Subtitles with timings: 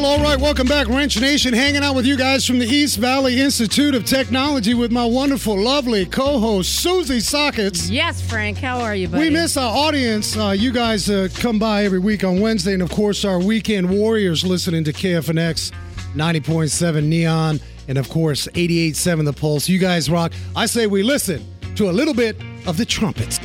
[0.00, 1.52] Well, all right, welcome back, Wrench Nation.
[1.52, 5.58] Hanging out with you guys from the East Valley Institute of Technology with my wonderful,
[5.58, 7.90] lovely co-host Susie Sockets.
[7.90, 8.58] Yes, Frank.
[8.58, 9.24] How are you, buddy?
[9.24, 10.36] We miss our audience.
[10.36, 13.90] Uh, you guys uh, come by every week on Wednesday, and of course, our weekend
[13.90, 15.72] warriors listening to KFNX
[16.14, 17.58] 90.7 Neon,
[17.88, 19.68] and of course, 88.7 The Pulse.
[19.68, 20.32] You guys rock.
[20.54, 21.44] I say we listen
[21.74, 22.36] to a little bit
[22.68, 23.40] of the trumpets.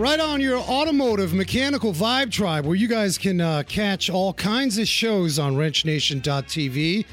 [0.00, 4.78] Right on your automotive mechanical vibe tribe, where you guys can uh, catch all kinds
[4.78, 7.04] of shows on wrenchnation.tv.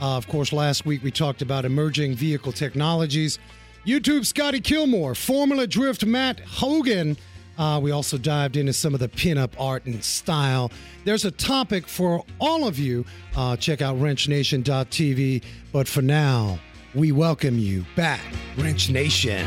[0.00, 3.40] Uh, of course, last week we talked about emerging vehicle technologies.
[3.84, 7.16] YouTube, Scotty Kilmer, Formula Drift, Matt Hogan.
[7.58, 10.70] Uh, we also dived into some of the pinup art and style.
[11.04, 13.04] There's a topic for all of you.
[13.36, 15.42] Uh, check out wrenchnation.tv.
[15.72, 16.60] But for now,
[16.94, 18.20] we welcome you back,
[18.56, 19.44] Wrench Nation.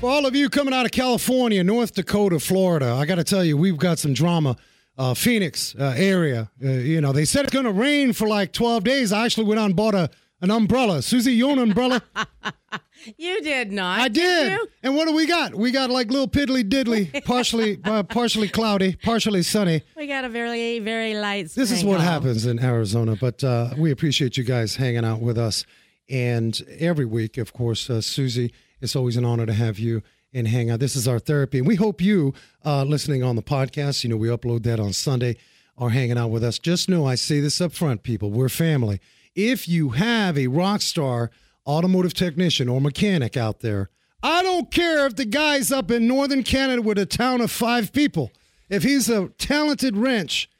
[0.00, 3.42] For all of you coming out of California, North Dakota, Florida, I got to tell
[3.42, 4.56] you, we've got some drama.
[4.98, 8.50] Uh, Phoenix uh, area, uh, you know, they said it's going to rain for like
[8.54, 9.12] 12 days.
[9.12, 10.08] I actually went out and bought a,
[10.40, 11.02] an umbrella.
[11.02, 12.02] Susie, you own an umbrella?
[13.18, 14.00] you did not.
[14.00, 14.52] I did.
[14.52, 14.68] you?
[14.82, 15.54] and what do we got?
[15.54, 19.82] We got like little piddly diddly, partially uh, partially cloudy, partially sunny.
[19.98, 21.50] We got a very, very light.
[21.50, 25.36] This is what happens in Arizona, but uh, we appreciate you guys hanging out with
[25.36, 25.66] us.
[26.08, 30.48] And every week, of course, uh, Susie, it's always an honor to have you and
[30.48, 30.80] hang out.
[30.80, 31.58] This is our therapy.
[31.58, 34.92] And we hope you, uh, listening on the podcast, you know, we upload that on
[34.92, 35.36] Sunday,
[35.78, 36.58] are hanging out with us.
[36.58, 39.00] Just know I say this up front, people, we're family.
[39.34, 41.30] If you have a rock star
[41.66, 43.90] automotive technician or mechanic out there,
[44.22, 47.92] I don't care if the guy's up in northern Canada with a town of five
[47.92, 48.32] people.
[48.68, 50.50] If he's a talented wrench,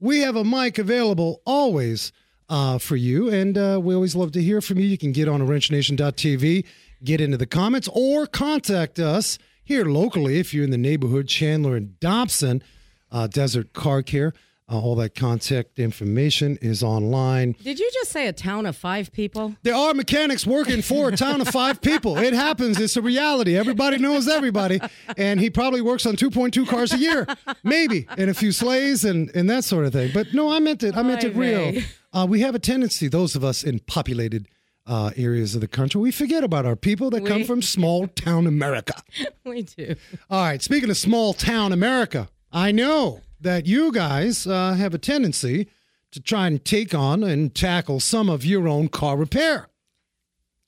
[0.00, 2.12] we have a mic available always
[2.48, 3.30] uh, for you.
[3.30, 4.86] And uh, we always love to hear from you.
[4.86, 6.64] You can get on wrenchnation.tv,
[7.04, 11.76] get into the comments, or contact us here locally if you're in the neighborhood, Chandler
[11.76, 12.62] and Dobson,
[13.10, 14.32] uh, Desert Car Care.
[14.66, 17.54] Uh, all that contact information is online.
[17.62, 19.54] Did you just say a town of five people?
[19.62, 22.16] There are mechanics working for a town of five people.
[22.16, 22.80] It happens.
[22.80, 23.58] It's a reality.
[23.58, 24.80] Everybody knows everybody.
[25.18, 27.26] And he probably works on 2.2 cars a year,
[27.62, 30.12] maybe, and a few sleighs and, and that sort of thing.
[30.14, 30.96] But no, I meant it.
[30.96, 31.82] I meant it real.
[32.14, 34.48] Uh, we have a tendency, those of us in populated
[34.86, 38.46] uh, areas of the country, we forget about our people that come from small town
[38.46, 38.94] America.
[39.44, 39.94] we do.
[40.30, 44.98] All right, speaking of small town America, I know that you guys uh, have a
[44.98, 45.68] tendency
[46.12, 49.68] to try and take on and tackle some of your own car repair.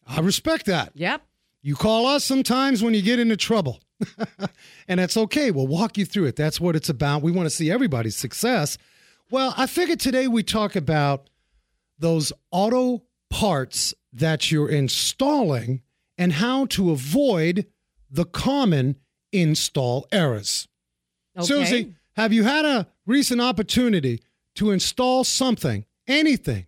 [0.06, 0.92] I respect that.
[0.94, 1.22] Yep.
[1.62, 3.80] You call us sometimes when you get into trouble,
[4.88, 5.50] and that's okay.
[5.50, 6.36] We'll walk you through it.
[6.36, 7.22] That's what it's about.
[7.22, 8.78] We want to see everybody's success.
[9.30, 11.28] Well, I figured today we talk about
[11.98, 15.82] those auto parts that you're installing
[16.18, 17.66] and how to avoid
[18.10, 18.96] the common
[19.32, 20.68] install errors.
[21.36, 21.46] Okay.
[21.46, 24.22] Susie, have you had a recent opportunity
[24.54, 26.66] to install something, anything,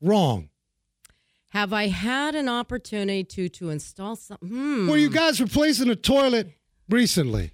[0.00, 0.48] wrong?
[1.50, 4.48] Have I had an opportunity to to install something?
[4.48, 4.88] Hmm.
[4.88, 6.52] Were you guys replacing a toilet
[6.88, 7.52] recently?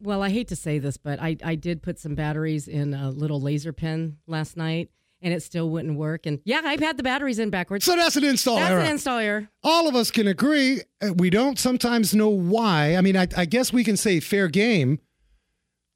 [0.00, 3.10] Well, I hate to say this, but I, I did put some batteries in a
[3.10, 4.90] little laser pen last night,
[5.22, 6.26] and it still wouldn't work.
[6.26, 7.84] And yeah, I've had the batteries in backwards.
[7.84, 8.80] So that's an install That's error.
[8.80, 9.48] an install error.
[9.62, 10.82] All of us can agree.
[11.00, 12.96] uh, We don't sometimes know why.
[12.96, 14.98] I mean, I, I guess we can say fair game,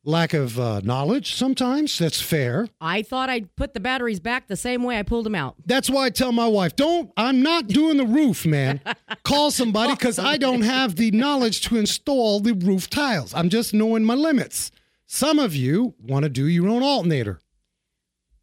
[0.04, 1.98] lack of uh, knowledge sometimes.
[1.98, 2.68] That's fair.
[2.80, 5.56] I thought I'd put the batteries back the same way I pulled them out.
[5.66, 8.80] That's why I tell my wife, don't, I'm not doing the roof, man.
[9.24, 13.34] Call somebody because I don't have the knowledge to install the roof tiles.
[13.34, 14.70] I'm just knowing my limits.
[15.08, 17.40] Some of you want to do your own alternator.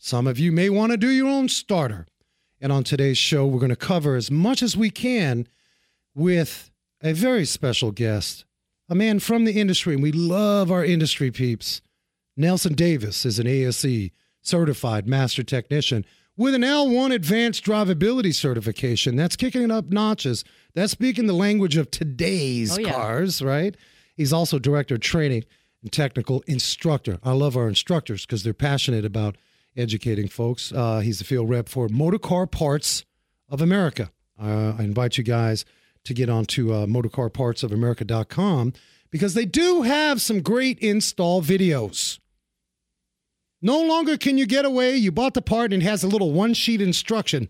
[0.06, 2.06] Some of you may want to do your own starter.
[2.60, 5.48] And on today's show, we're going to cover as much as we can
[6.14, 6.72] with
[7.02, 8.44] a very special guest,
[8.90, 11.82] a man from the industry, and we love our industry peeps.
[12.36, 14.10] Nelson Davis is an ASE
[14.42, 16.04] certified master technician
[16.36, 19.16] with an L1 advanced drivability certification.
[19.16, 20.44] That's kicking it up notches.
[20.76, 22.92] That's speaking the language of today's Oh, yeah.
[22.92, 23.78] cars, right?
[24.18, 25.46] He's also director of training
[25.82, 27.20] and technical instructor.
[27.24, 29.38] I love our instructors because they're passionate about
[29.76, 30.72] educating folks.
[30.72, 33.06] Uh, he's the field rep for Motorcar Parts
[33.50, 34.12] of America.
[34.42, 35.66] Uh, I invite you guys
[36.06, 38.74] to get onto uh, motorcarpartsofamerica.com
[39.10, 42.20] because they do have some great install videos.
[43.62, 44.98] No longer can you get away.
[44.98, 47.50] You bought the part and it has a little one sheet instruction.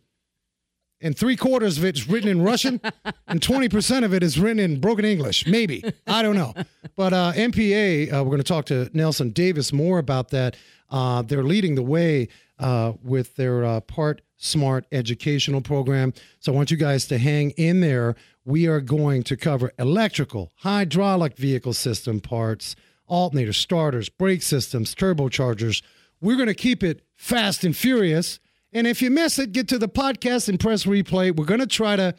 [1.04, 2.80] And three quarters of it's written in Russian,
[3.28, 5.46] and 20% of it is written in broken English.
[5.46, 5.84] Maybe.
[6.08, 6.54] I don't know.
[6.96, 10.56] But uh, MPA, uh, we're going to talk to Nelson Davis more about that.
[10.90, 16.14] Uh, they're leading the way uh, with their uh, Part Smart educational program.
[16.40, 18.16] So I want you guys to hang in there.
[18.46, 22.76] We are going to cover electrical, hydraulic vehicle system parts,
[23.10, 25.82] alternators, starters, brake systems, turbochargers.
[26.20, 28.40] We're going to keep it fast and furious.
[28.74, 31.36] And if you miss it, get to the podcast and press replay.
[31.36, 32.16] We're going to try to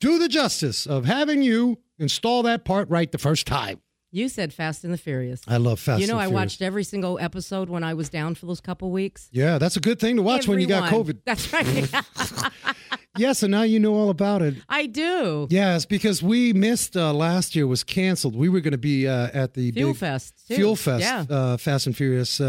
[0.00, 3.80] do the justice of having you install that part right the first time.
[4.14, 5.40] You said Fast and the Furious.
[5.48, 6.34] I love Fast you know, I Furious.
[6.34, 9.28] watched every single episode when I was down for those couple weeks.
[9.32, 11.20] Yeah, that's a good thing to watch when you got COVID.
[11.24, 11.88] That's right.
[13.18, 14.54] Yes, and now you know all about it.
[14.70, 15.46] I do.
[15.50, 18.34] Yes, because we missed uh, last year was canceled.
[18.34, 20.48] We were going to be uh, at the Fuel Fest.
[20.48, 20.54] Too.
[20.54, 21.24] Fuel Fest, Yeah.
[21.28, 22.40] uh, Fast and Furious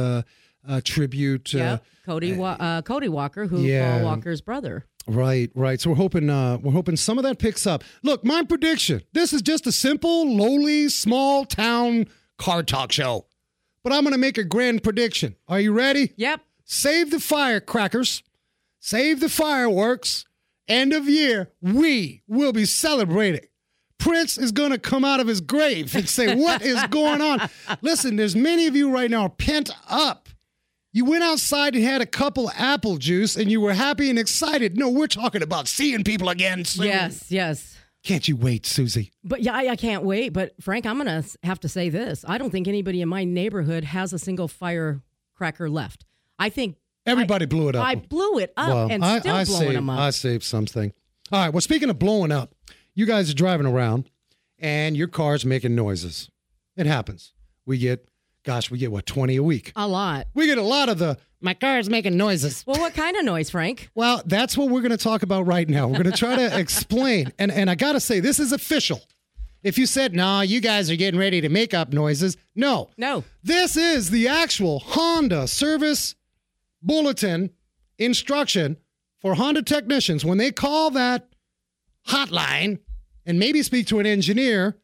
[0.67, 1.53] uh, tribute.
[1.53, 1.77] Yeah.
[2.05, 3.97] Cody Wa- uh, Cody Walker, who Yeah.
[3.99, 4.85] Paul Walker's brother.
[5.07, 5.79] Right, right.
[5.81, 7.83] So we're hoping uh, we're hoping some of that picks up.
[8.03, 12.07] Look, my prediction: this is just a simple, lowly, small town
[12.37, 13.25] car talk show,
[13.83, 15.35] but I'm going to make a grand prediction.
[15.49, 16.13] Are you ready?
[16.15, 16.41] Yep.
[16.65, 18.23] Save the firecrackers,
[18.79, 20.25] save the fireworks.
[20.69, 23.41] End of year, we will be celebrating.
[23.97, 27.49] Prince is going to come out of his grave and say, What is going on?
[27.81, 30.22] Listen, there's many of you right now pent up.
[30.93, 34.77] You went outside and had a couple apple juice and you were happy and excited.
[34.77, 36.85] No, we're talking about seeing people again soon.
[36.85, 37.31] Yes.
[37.31, 37.77] Yes.
[38.03, 39.11] Can't you wait, Susie?
[39.23, 40.33] But yeah, I, I can't wait.
[40.33, 42.23] But Frank, I'm going to have to say this.
[42.27, 46.05] I don't think anybody in my neighborhood has a single firecracker left.
[46.37, 47.85] I think Everybody blew it up.
[47.85, 49.99] I blew it up well, and I, still I blowing saved, them up.
[49.99, 50.93] I saved something.
[51.31, 51.49] All right.
[51.53, 52.53] Well, speaking of blowing up,
[52.93, 54.09] you guys are driving around
[54.59, 56.29] and your car's making noises.
[56.77, 57.33] It happens.
[57.65, 58.07] We get,
[58.43, 59.71] gosh, we get what, 20 a week?
[59.75, 60.27] a lot.
[60.33, 62.63] We get a lot of the, my car's making noises.
[62.65, 63.89] Well, what kind of noise, Frank?
[63.95, 65.87] Well, that's what we're going to talk about right now.
[65.87, 67.31] We're going to try to explain.
[67.39, 69.01] And, and I got to say, this is official.
[69.63, 72.89] If you said, nah, you guys are getting ready to make up noises, no.
[72.97, 73.23] No.
[73.43, 76.15] This is the actual Honda service
[76.81, 77.49] bulletin
[77.97, 78.77] instruction
[79.21, 80.25] for Honda technicians.
[80.25, 81.29] When they call that
[82.09, 82.79] hotline
[83.25, 84.77] and maybe speak to an engineer,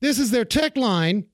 [0.00, 1.26] this is their tech line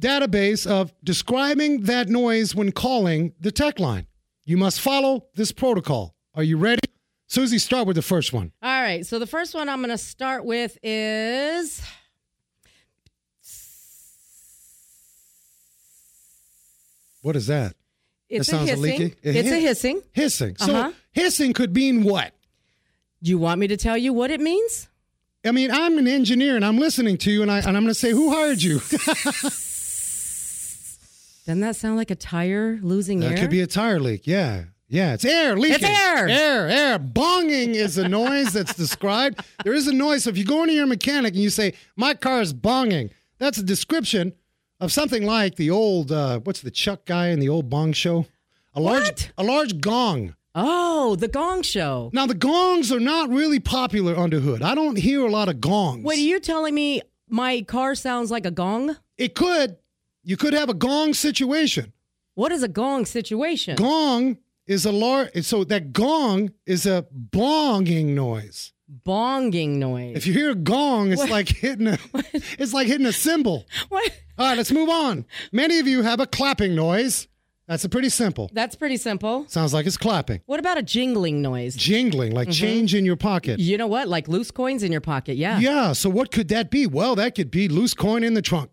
[0.00, 4.06] database of describing that noise when calling the tech line.
[4.44, 6.14] You must follow this protocol.
[6.34, 6.80] Are you ready?
[7.26, 8.52] Susie, start with the first one.
[8.62, 9.06] All right.
[9.06, 11.80] So the first one I'm going to start with is
[17.22, 17.74] What is that?
[18.28, 18.82] it's That a sounds hissing.
[18.82, 19.14] leaky.
[19.22, 20.02] It's a hissing.
[20.12, 20.56] Hissing.
[20.58, 20.92] So Uh-huh.
[21.12, 22.32] hissing could mean what?
[23.22, 24.88] Do you want me to tell you what it means?
[25.44, 27.88] I mean, I'm an engineer and I'm listening to you, and, I, and I'm going
[27.88, 28.80] to say, who hired you?
[31.46, 33.34] Doesn't that sound like a tire losing that air?
[33.36, 34.26] That could be a tire leak.
[34.26, 34.64] Yeah.
[34.88, 35.76] Yeah, it's air leaking.
[35.76, 36.28] It's air.
[36.28, 36.98] Air, air.
[36.98, 39.44] Bonging is a noise that's described.
[39.64, 40.24] There is a noise.
[40.24, 43.58] So if you go into your mechanic and you say, my car is bonging, that's
[43.58, 44.34] a description
[44.80, 48.26] of something like the old, uh, what's the Chuck guy in the old bong show?
[48.74, 49.32] A large, What?
[49.38, 50.34] a large gong.
[50.54, 52.10] oh, the Gong Show.
[52.12, 54.62] Now, the gongs are not really popular under hood.
[54.62, 56.04] I don't hear a lot of gongs.
[56.04, 58.96] Wait, are you telling me my car sounds like a gong?
[59.18, 59.76] It could.
[60.24, 61.92] You could have a gong situation.
[62.34, 63.76] What is a gong situation?
[63.76, 65.42] Gong is a large.
[65.44, 68.72] So that gong is a bonging noise.
[69.06, 70.16] Bonging noise.
[70.16, 71.30] If you hear a gong, it's What?
[71.30, 71.98] like hitting a.
[72.58, 73.66] It's like hitting a cymbal.
[73.88, 74.10] what?
[74.38, 75.26] All right, let's move on.
[75.52, 77.28] Many of you have a clapping noise.
[77.66, 78.50] That's a pretty simple.
[78.52, 79.46] That's pretty simple.
[79.48, 80.42] Sounds like it's clapping.
[80.44, 81.76] What about a jingling noise?
[81.76, 82.52] Jingling, like Mm-hmm.
[82.66, 83.58] change in your pocket.
[83.58, 84.06] You know what?
[84.06, 85.36] Like loose coins in your pocket.
[85.36, 85.58] Yeah.
[85.60, 85.92] Yeah.
[85.94, 86.86] So what could that be?
[86.86, 88.70] Well, that could be loose coin in the trunk.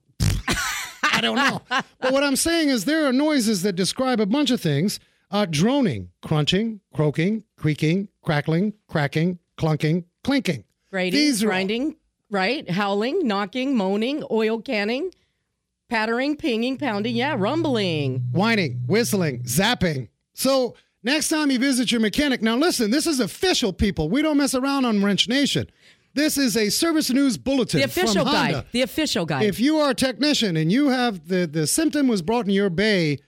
[1.22, 1.62] I don't know.
[2.00, 5.00] but what I'm saying is there are noises that describe a bunch of things:
[5.30, 10.64] uh, droning, crunching, croaking, creaking, crackling, cracking, clunking, clinking.
[10.90, 11.96] Grating, These grinding,
[12.30, 12.70] right?
[12.70, 15.12] Howling, knocking, moaning, oil canning,
[15.90, 17.16] pattering, pinging, pounding.
[17.16, 18.24] Yeah, rumbling.
[18.32, 20.10] whining, whistling, zapping.
[20.34, 24.10] So next time you visit your mechanic, now listen, this is official, people.
[24.10, 25.70] We don't mess around on Wrench Nation.
[26.14, 27.80] This is a service news bulletin.
[27.80, 28.54] The official from Honda.
[28.54, 28.66] guide.
[28.72, 29.44] The official guide.
[29.46, 32.70] If you are a technician and you have the, the symptom was brought in your
[32.70, 33.20] bay,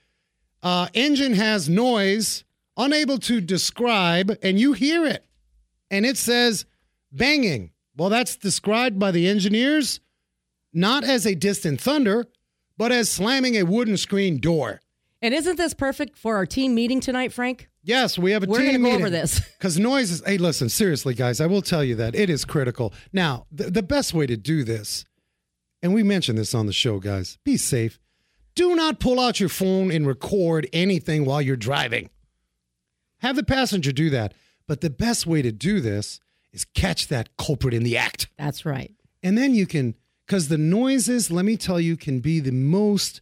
[0.62, 2.44] uh, engine has noise,
[2.78, 5.26] unable to describe, and you hear it,
[5.92, 6.66] and it says
[7.12, 7.72] banging.
[7.96, 10.00] Well, that's described by the engineers
[10.74, 12.26] not as a distant thunder,
[12.78, 14.80] but as slamming a wooden screen door.
[15.22, 17.70] and isn't this perfect for our team meeting tonight, Frank?
[17.84, 19.42] Yes, we have a We're team gonna go over this.
[19.58, 22.94] Because noise is, hey, listen, seriously, guys, I will tell you that it is critical.
[23.12, 25.06] Now, the, the best way to do this,
[25.82, 28.00] and we mentioned this on the show, guys, be safe.
[28.56, 32.10] Do not pull out your phone and record anything while you're driving.
[33.20, 34.34] Have the passenger do that.
[34.68, 36.20] But the best way to do this
[36.52, 38.28] is catch that culprit in the act.
[38.38, 38.94] That's right.
[39.22, 43.22] And then you can, because the noises, let me tell you, can be the most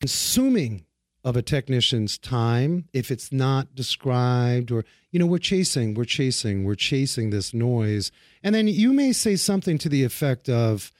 [0.00, 0.84] consuming
[1.24, 6.64] of a technician's time if it's not described or you know we're chasing we're chasing
[6.64, 8.12] we're chasing this noise.
[8.42, 10.92] And then you may say something to the effect of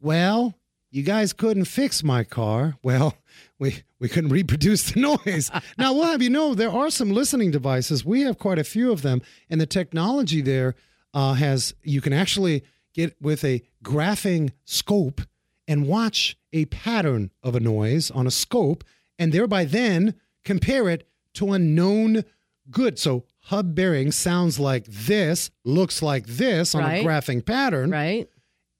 [0.00, 0.54] well
[0.90, 2.76] you guys couldn't fix my car.
[2.82, 3.14] Well
[3.58, 5.50] we we couldn't reproduce the noise.
[5.78, 8.04] Now we'll have you know there are some listening devices.
[8.04, 10.74] We have quite a few of them and the technology there
[11.12, 12.64] uh, has you can actually
[12.94, 15.20] get with a graphing scope
[15.68, 18.82] and watch a pattern of a noise on a scope
[19.18, 22.24] and thereby then compare it to a known
[22.70, 22.98] good.
[22.98, 27.04] So hub bearing sounds like this, looks like this on Right.
[27.04, 28.28] a graphing pattern, Right?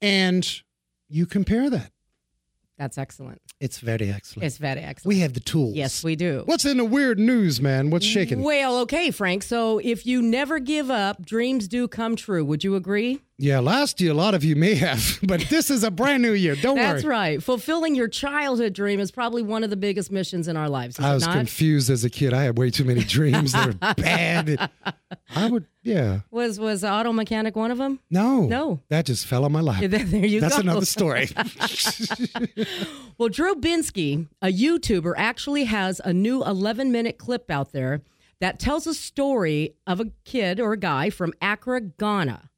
[0.01, 0.47] and
[1.09, 1.91] you compare that.
[2.77, 3.41] That's excellent.
[3.59, 4.45] It's very excellent.
[4.45, 5.15] It's very excellent.
[5.15, 5.73] we have the tools.
[5.75, 6.43] yes, we do.
[6.45, 7.89] What's in the weird news, man?
[7.89, 8.43] What's shaking?
[8.43, 9.41] Well, okay, Frank.
[9.41, 12.45] So if you never give up, dreams do come true.
[12.45, 13.21] Would you agree?
[13.39, 16.31] Yeah, last year a lot of you may have, but this is a brand new
[16.33, 16.55] year.
[16.55, 16.93] Don't That's worry.
[16.93, 17.43] That's right.
[17.43, 20.99] Fulfilling your childhood dream is probably one of the biggest missions in our lives.
[20.99, 21.35] I was not?
[21.35, 22.33] confused as a kid.
[22.33, 24.71] I had way too many dreams that are bad.
[25.35, 26.21] I would, yeah.
[26.31, 27.99] Was was auto mechanic one of them?
[28.09, 28.47] No.
[28.47, 28.81] No.
[28.89, 29.83] That just fell on my lap.
[29.87, 30.61] There- you That's go.
[30.61, 31.29] another story.
[33.19, 38.01] Well, Drew Binsky, a YouTuber, actually has a new 11 minute clip out there
[38.39, 42.49] that tells a story of a kid or a guy from Accra, Ghana.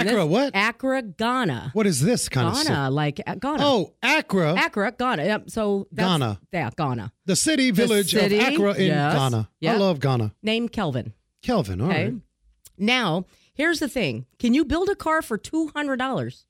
[0.00, 0.50] Accra this- what?
[0.54, 1.70] Accra, Ghana.
[1.74, 3.58] what is this kind of Ghana, like uh, Ghana.
[3.60, 5.24] Oh, Accra, Accra, Ghana.
[5.24, 6.40] Yep, So that's, Ghana.
[6.52, 7.12] Yeah, Ghana.
[7.26, 9.14] the city village city, of Accra in yes.
[9.14, 9.48] Ghana.
[9.66, 10.34] I love Ghana.
[10.42, 11.12] Named Kelvin.
[11.42, 12.06] Kelvin, all right.
[12.08, 12.16] Okay.
[12.78, 16.44] Now, here's the thing can you build a car for $200?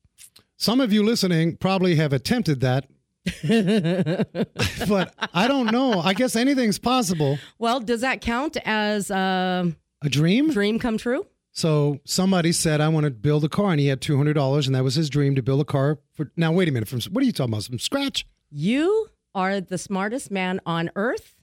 [0.57, 2.87] Some of you listening probably have attempted that.
[4.89, 6.01] but I don't know.
[6.01, 7.39] I guess anything's possible.
[7.59, 9.73] Well, does that count as a
[10.03, 10.51] A dream?
[10.51, 11.27] dream come true?
[11.53, 14.83] So somebody said, I want to build a car, and he had $200, and that
[14.85, 15.99] was his dream to build a car.
[16.15, 16.89] For Now, wait a minute.
[16.89, 17.65] From What are you talking about?
[17.65, 18.27] From scratch?
[18.51, 21.35] You are the smartest man on earth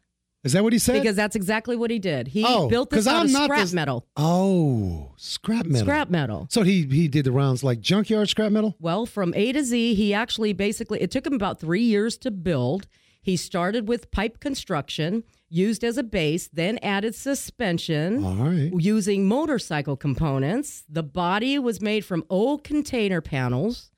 [0.44, 1.02] Is that what he said?
[1.02, 2.30] because that's exactly what he did.
[2.30, 4.06] He Oh, built this out I'm of scrap this- metal.
[4.18, 5.86] oh, scrap metal.
[5.88, 6.48] Scrap metal.
[6.50, 8.76] So he he did the rounds like junkyard scrap metal?
[8.80, 12.32] Well, from A to Z, he actually basically, it took him about three years to
[12.32, 12.88] build.
[13.22, 18.24] He started with pipe construction, used as a base, then added suspension.
[18.24, 18.72] All right.
[18.78, 20.84] using motorcycle components.
[20.90, 23.92] The body was made from old container panels.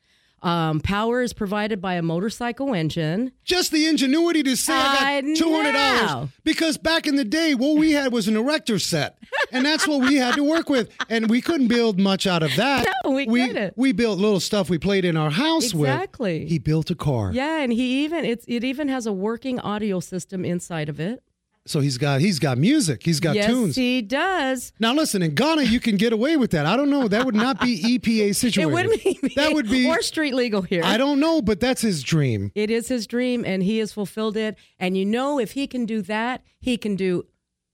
[0.43, 3.31] Um, power is provided by a motorcycle engine.
[3.43, 7.53] Just the ingenuity to say I got two hundred dollars because back in the day,
[7.53, 9.19] what we had was an erector set,
[9.51, 12.55] and that's what we had to work with, and we couldn't build much out of
[12.55, 12.87] that.
[13.05, 13.77] No, we we, couldn't.
[13.77, 16.39] we built little stuff we played in our house Exactly.
[16.41, 16.49] with.
[16.49, 19.99] He built a car, Yeah, and he even it's it even has a working audio
[19.99, 21.21] system inside of it.
[21.65, 23.75] So he's got he's got music, he's got yes, tunes.
[23.75, 24.73] he does.
[24.79, 26.65] Now listen, in Ghana, you can get away with that.
[26.65, 27.07] I don't know.
[27.07, 28.69] That would not be EPA situated.
[28.69, 29.87] It wouldn't be That would be.
[29.87, 30.81] or street legal here.
[30.83, 32.51] I don't know, but that's his dream.
[32.55, 34.57] it is his dream, and he has fulfilled it.
[34.79, 37.23] And you know, if he can do that, he can do,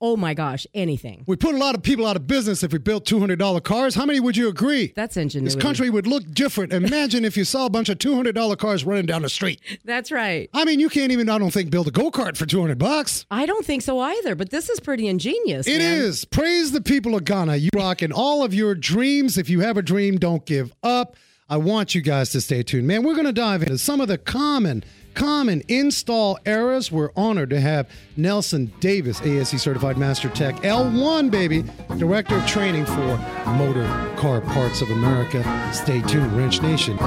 [0.01, 1.23] oh my gosh, anything.
[1.27, 3.61] We put a lot of people out of business if we built two hundred dollar
[3.61, 3.95] cars.
[3.95, 4.93] How many would you agree?
[4.95, 5.55] That's ingenuity.
[5.55, 6.73] This country would look different.
[6.73, 9.61] Imagine if you saw a bunch of two hundred dollar cars running down the street.
[9.85, 10.49] That's right.
[10.53, 12.77] I mean, you can't even, I don't think, build a go kart for two hundred
[12.77, 13.25] bucks.
[13.31, 15.67] I don't think so either, but this is pretty ingenious.
[15.67, 15.97] It man.
[15.99, 16.25] is.
[16.25, 17.57] Praise the people of Ghana.
[17.57, 19.37] You rock in all of your dreams.
[19.37, 21.15] If you have a dream, don't give up.
[21.49, 22.87] I want you guys to stay tuned.
[22.87, 24.83] Man, we're going to dive into some of the common,
[25.17, 26.91] common install errors.
[26.91, 31.65] We're honored to have Nelson Davis, ASE Certified Master Tech, L1, baby,
[31.97, 33.17] Director of Training for
[33.57, 35.41] Motor Car Parts of America.
[35.73, 36.99] Stay tuned, Wrench Nation.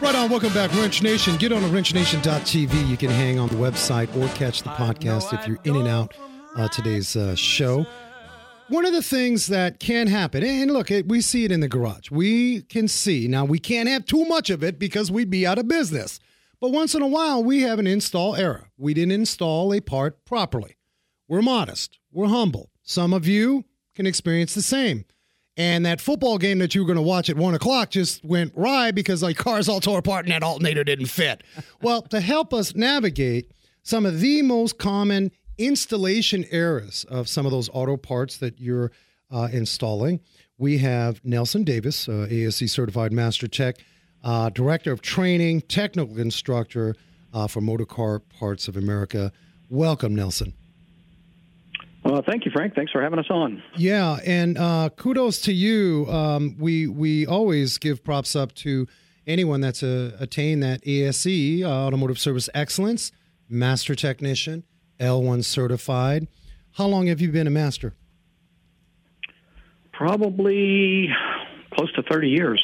[0.00, 0.30] Right on.
[0.30, 1.36] Welcome back, Wrench Nation.
[1.36, 2.88] Get on to wrenchnation.tv.
[2.88, 6.14] You can hang on the website or catch the podcast if you're in and out
[6.56, 7.84] uh, today's uh, show.
[8.68, 11.68] One of the things that can happen, and look, it, we see it in the
[11.68, 12.10] garage.
[12.10, 15.58] We can see, now we can't have too much of it because we'd be out
[15.58, 16.20] of business.
[16.60, 18.70] But once in a while, we have an install error.
[18.76, 20.76] We didn't install a part properly.
[21.28, 22.70] We're modest, we're humble.
[22.82, 25.04] Some of you can experience the same.
[25.56, 28.54] And that football game that you were going to watch at one o'clock just went
[28.56, 31.42] awry because like cars all tore apart and that alternator didn't fit.
[31.82, 33.50] well, to help us navigate
[33.82, 38.92] some of the most common installation errors of some of those auto parts that you're
[39.32, 40.20] uh, installing,
[40.56, 43.76] we have Nelson Davis, uh, ASE certified master tech,
[44.24, 46.96] uh, director of training, technical instructor
[47.32, 49.32] uh, for Motorcar Parts of America.
[49.70, 50.54] Welcome, Nelson.
[52.04, 52.74] Uh, thank you, Frank.
[52.74, 53.62] Thanks for having us on.
[53.76, 56.06] Yeah, and uh, kudos to you.
[56.08, 58.86] Um, we we always give props up to
[59.26, 63.12] anyone that's uh, attained that ASE uh, Automotive Service Excellence
[63.48, 64.64] Master Technician,
[64.98, 66.28] L1 certified.
[66.72, 67.94] How long have you been a master?
[69.92, 71.08] Probably
[71.74, 72.62] close to thirty years.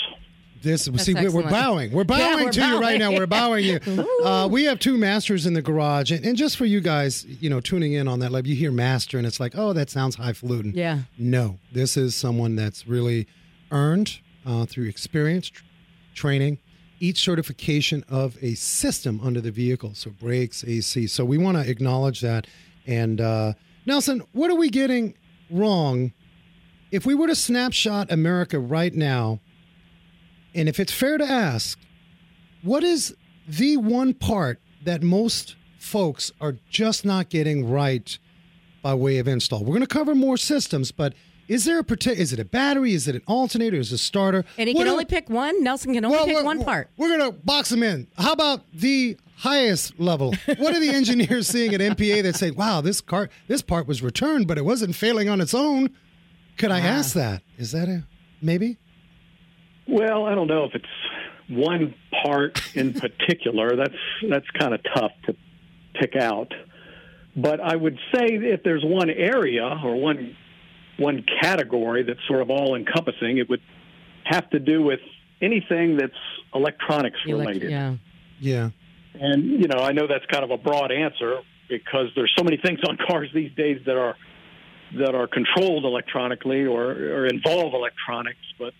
[0.64, 1.92] This That's see, we're, we're bowing.
[1.92, 3.12] We're bowing Yeah, we're to you right now.
[3.12, 3.80] We're bowing you.
[4.24, 7.50] Uh, we have two masters in the garage, and, and just for you guys, you
[7.50, 10.16] know, tuning in on that level, you hear master, and it's like, oh, that sounds
[10.16, 10.72] highfalutin.
[10.74, 11.00] Yeah.
[11.18, 13.26] No, this is someone that's really
[13.70, 15.62] earned uh, through experience, tr-
[16.14, 16.58] training,
[17.00, 21.06] each certification of a system under the vehicle, so brakes, AC.
[21.08, 22.46] So we want to acknowledge that.
[22.86, 23.52] And uh,
[23.84, 25.14] Nelson, what are we getting
[25.50, 26.12] wrong?
[26.90, 29.40] If we were to snapshot America right now,
[30.54, 31.78] and if it's fair to ask,
[32.62, 33.14] what is
[33.46, 38.18] the one part that most folks are just not getting right
[38.82, 39.60] by way of install?
[39.60, 41.14] We're going to cover more systems, but
[41.48, 42.20] is there a particular?
[42.20, 42.94] Is it a battery?
[42.94, 43.76] Is it an alternator?
[43.76, 44.44] Is it a starter?
[44.56, 45.62] And he What can only pick one.
[45.62, 46.90] Nelson can only well, pick one part.
[46.96, 48.06] We're going to box them in.
[48.16, 50.34] How about the highest level?
[50.58, 54.02] What are the engineers seeing at MPA that say, "Wow, this car, this part was
[54.02, 55.90] returned, but it wasn't failing on its own"?
[56.56, 56.84] Could I ah.
[56.84, 57.42] ask that?
[57.58, 58.04] Is that a
[58.40, 58.78] maybe?
[59.86, 60.84] Well, I don't know if it's
[61.48, 63.76] one part in particular.
[63.76, 63.94] that's
[64.28, 65.36] that's kind of tough to
[65.94, 66.52] pick out.
[67.36, 70.36] But I would say if there's one area or one
[70.98, 73.62] one category that's sort of all encompassing, it would
[74.24, 75.00] have to do with
[75.42, 76.12] anything that's
[76.54, 77.70] electronics Elec- related.
[77.70, 77.96] yeah.
[78.40, 78.70] Yeah.
[79.14, 82.56] And you know, I know that's kind of a broad answer because there's so many
[82.56, 84.16] things on cars these days that are
[84.96, 88.72] that are controlled electronically or, or involve electronics, but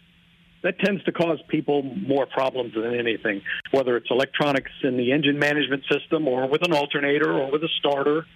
[0.65, 5.39] that tends to cause people more problems than anything, whether it's electronics in the engine
[5.39, 8.27] management system or with an alternator or with a starter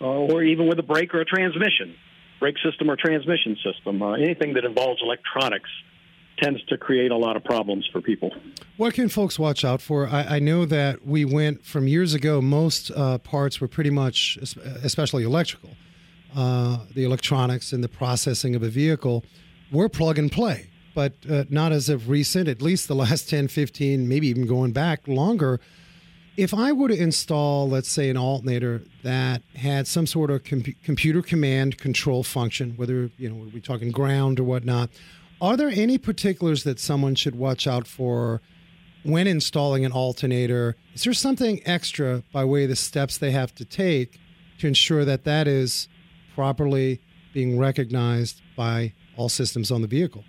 [0.00, 1.94] uh, or even with a brake or a transmission,
[2.40, 4.02] brake system or transmission system.
[4.02, 5.70] Uh, anything that involves electronics
[6.42, 8.32] tends to create a lot of problems for people.
[8.76, 10.08] What can folks watch out for?
[10.08, 12.40] I, I know that we went from years ago.
[12.40, 14.36] Most uh, parts were pretty much,
[14.82, 15.70] especially electrical,
[16.36, 19.24] uh, the electronics and the processing of a vehicle
[19.72, 20.70] were plug and play.
[20.94, 24.72] But uh, not as of recent, at least the last 10, 15, maybe even going
[24.72, 25.60] back longer.
[26.36, 30.62] If I were to install, let's say, an alternator that had some sort of com-
[30.84, 34.90] computer command control function, whether you know, are we talking ground or whatnot,
[35.40, 38.40] are there any particulars that someone should watch out for
[39.02, 40.76] when installing an alternator?
[40.94, 44.20] Is there something extra by way of the steps they have to take
[44.58, 45.88] to ensure that that is
[46.34, 47.00] properly
[47.32, 50.24] being recognized by all systems on the vehicle?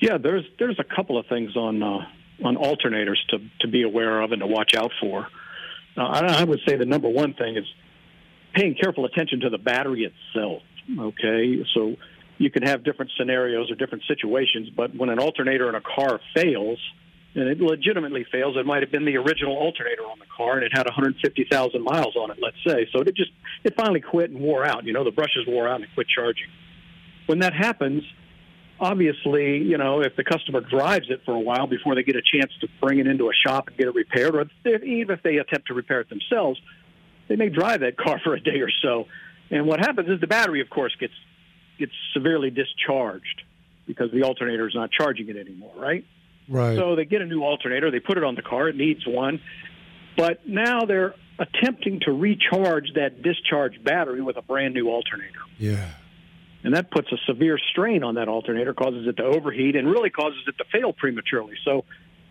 [0.00, 2.06] Yeah, there's there's a couple of things on uh,
[2.44, 5.28] on alternators to to be aware of and to watch out for.
[5.96, 7.64] Uh, I, I would say the number one thing is
[8.54, 10.62] paying careful attention to the battery itself.
[10.98, 11.96] Okay, so
[12.38, 16.20] you can have different scenarios or different situations, but when an alternator in a car
[16.34, 16.78] fails,
[17.34, 20.64] and it legitimately fails, it might have been the original alternator on the car, and
[20.64, 22.86] it had 150,000 miles on it, let's say.
[22.92, 23.30] So it just
[23.64, 24.84] it finally quit and wore out.
[24.84, 26.48] You know, the brushes wore out and it quit charging.
[27.26, 28.04] When that happens,
[28.80, 32.22] obviously, you know, if the customer drives it for a while before they get a
[32.22, 35.22] chance to bring it into a shop and get it repaired, or if, even if
[35.22, 36.60] they attempt to repair it themselves,
[37.28, 39.06] they may drive that car for a day or so.
[39.50, 41.14] And what happens is the battery, of course, gets
[41.78, 43.42] gets severely discharged
[43.86, 46.06] because the alternator is not charging it anymore, right?
[46.48, 46.76] Right.
[46.76, 49.40] So they get a new alternator, they put it on the car, it needs one,
[50.16, 55.40] but now they're attempting to recharge that discharged battery with a brand new alternator.
[55.58, 55.90] yeah.
[56.66, 60.10] And that puts a severe strain on that alternator, causes it to overheat, and really
[60.10, 61.54] causes it to fail prematurely.
[61.64, 61.84] So,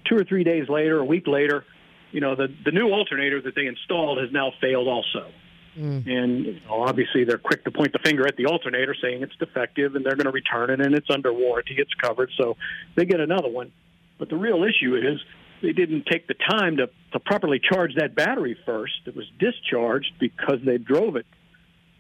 [0.10, 1.64] two or three days later, a week later,
[2.12, 5.32] you know, the, the new alternator that they installed has now failed also.
[5.80, 6.06] Mm.
[6.06, 9.36] And you know, obviously, they're quick to point the finger at the alternator, saying it's
[9.38, 12.30] defective, and they're going to return it, and it's under warranty, it's covered.
[12.38, 12.58] So
[12.96, 13.72] they get another one.
[14.20, 15.18] But the real issue is
[15.62, 18.96] they didn't take the time to, to properly charge that battery first.
[19.06, 21.26] It was discharged because they drove it,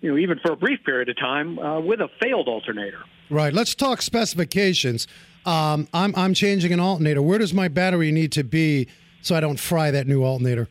[0.01, 3.03] you know, even for a brief period of time uh, with a failed alternator.
[3.29, 3.53] Right.
[3.53, 5.07] Let's talk specifications.
[5.45, 7.21] Um, I'm I'm changing an alternator.
[7.21, 8.87] Where does my battery need to be
[9.21, 10.67] so I don't fry that new alternator?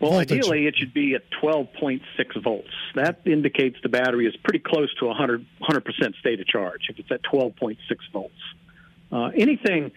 [0.00, 0.40] Well, Voltage.
[0.40, 2.00] ideally, it should be at 12.6
[2.42, 2.68] volts.
[2.94, 5.46] That indicates the battery is pretty close to 100
[5.84, 6.82] percent state of charge.
[6.90, 7.78] If it's at 12.6
[8.12, 8.34] volts,
[9.10, 9.92] uh, anything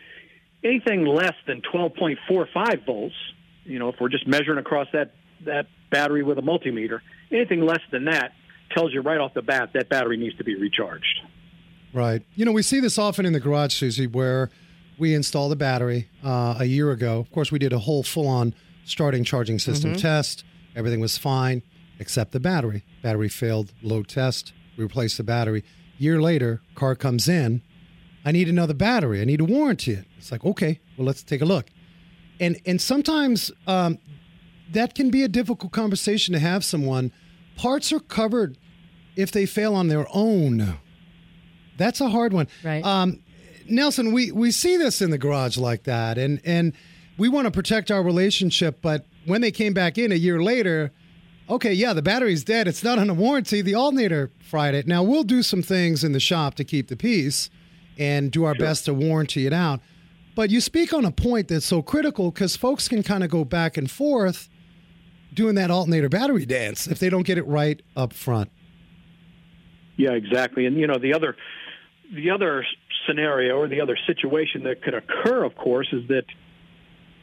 [0.63, 3.15] anything less than 12.45 volts,
[3.63, 5.13] you know, if we're just measuring across that
[5.45, 7.00] that battery with a multimeter,
[7.31, 8.33] anything less than that
[8.71, 11.21] tells you right off the bat that battery needs to be recharged.
[11.93, 12.23] Right.
[12.35, 14.51] You know, we see this often in the garage, Susie, where
[14.99, 17.19] we installed a battery uh, a year ago.
[17.19, 18.53] Of course, we did a whole full-on
[18.85, 20.43] starting charging system test.
[20.75, 21.63] Everything was fine
[21.99, 22.83] except the battery.
[23.01, 23.73] Battery failed.
[23.81, 24.53] Load test.
[24.77, 25.63] We replaced the battery.
[25.97, 27.61] Year later, car comes in.
[28.23, 29.21] I need another battery.
[29.21, 30.05] I need to warranty it.
[30.17, 31.67] It's like, okay, well, let's take a look.
[32.39, 33.97] And and sometimes um,
[34.71, 37.11] that can be a difficult conversation to have someone.
[37.60, 38.58] Parts are covered
[39.17, 40.80] if they fail on their own.
[41.78, 42.48] That's a hard one.
[42.63, 42.86] Right.
[42.86, 43.22] Um,
[43.67, 46.72] Nelson, we, we see this in the garage like that, and, and
[47.17, 48.82] we want to protect our relationship.
[48.82, 50.93] But when they came back in a year later,
[51.50, 52.65] okay, yeah, the battery's dead.
[52.65, 53.62] It's not on a warranty.
[53.62, 54.88] The alternator fried it.
[54.88, 57.50] Now, we'll do some things in the shop to keep the peace
[57.98, 59.82] and do our best to warranty it out.
[60.34, 63.43] But you speak on a point that's so critical because folks can kind of go
[63.43, 64.48] back and forth
[65.33, 68.49] doing that alternator battery dance if they don't get it right up front.
[69.97, 70.65] Yeah, exactly.
[70.65, 71.35] And you know, the other
[72.13, 72.65] the other
[73.07, 76.23] scenario or the other situation that could occur, of course, is that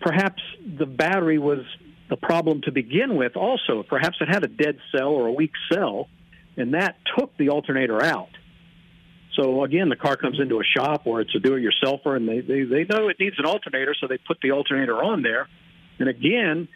[0.00, 0.42] perhaps
[0.78, 1.60] the battery was
[2.08, 3.36] the problem to begin with.
[3.36, 6.08] Also, perhaps it had a dead cell or a weak cell,
[6.56, 8.28] and that took the alternator out.
[9.34, 12.62] So again, the car comes into a shop or it's a do-it-yourselfer, and they, they
[12.62, 15.48] they know it needs an alternator, so they put the alternator on there.
[15.98, 16.68] And again,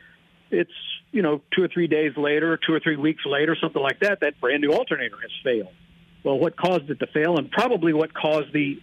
[0.51, 0.71] it's
[1.13, 4.21] you know two or three days later, two or three weeks later, something like that.
[4.21, 5.73] That brand new alternator has failed.
[6.25, 8.81] Well, what caused it to fail, and probably what caused the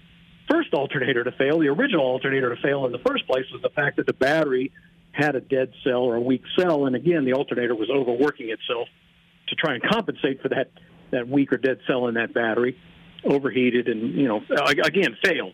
[0.49, 3.69] first alternator to fail, the original alternator to fail in the first place, was the
[3.69, 4.71] fact that the battery
[5.11, 8.87] had a dead cell or a weak cell, and again, the alternator was overworking itself
[9.49, 10.71] to try and compensate for that
[11.11, 12.77] that weak or dead cell in that battery,
[13.23, 14.41] overheated, and you know
[14.83, 15.53] again failed,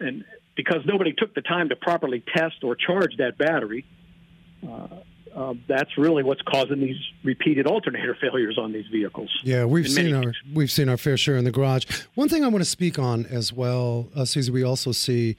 [0.00, 3.84] and because nobody took the time to properly test or charge that battery.
[4.66, 4.88] Uh,
[5.34, 9.30] uh, that's really what's causing these repeated alternator failures on these vehicles.
[9.42, 11.84] Yeah, we've seen many our we've seen our fair share in the garage.
[12.14, 15.36] One thing I want to speak on as well, uh, Susie, we also see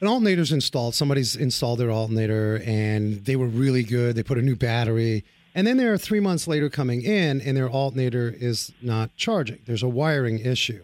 [0.00, 0.94] an alternator's installed.
[0.94, 4.16] Somebody's installed their alternator and they were really good.
[4.16, 5.24] They put a new battery,
[5.54, 9.58] and then they're three months later coming in and their alternator is not charging.
[9.66, 10.82] There's a wiring issue.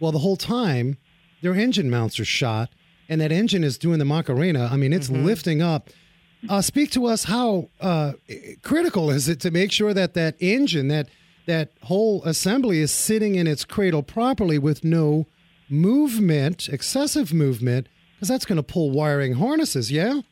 [0.00, 0.98] Well, the whole time
[1.42, 2.70] their engine mounts are shot,
[3.08, 4.68] and that engine is doing the Macarena.
[4.70, 5.90] I mean, it's lifting up.
[6.48, 7.24] Uh, speak to us.
[7.24, 8.12] How uh,
[8.62, 11.08] critical is it to make sure that that engine, that
[11.46, 15.26] that whole assembly, is sitting in its cradle properly with no
[15.68, 19.92] movement, excessive movement, because that's going to pull wiring harnesses.
[19.92, 20.22] Yeah.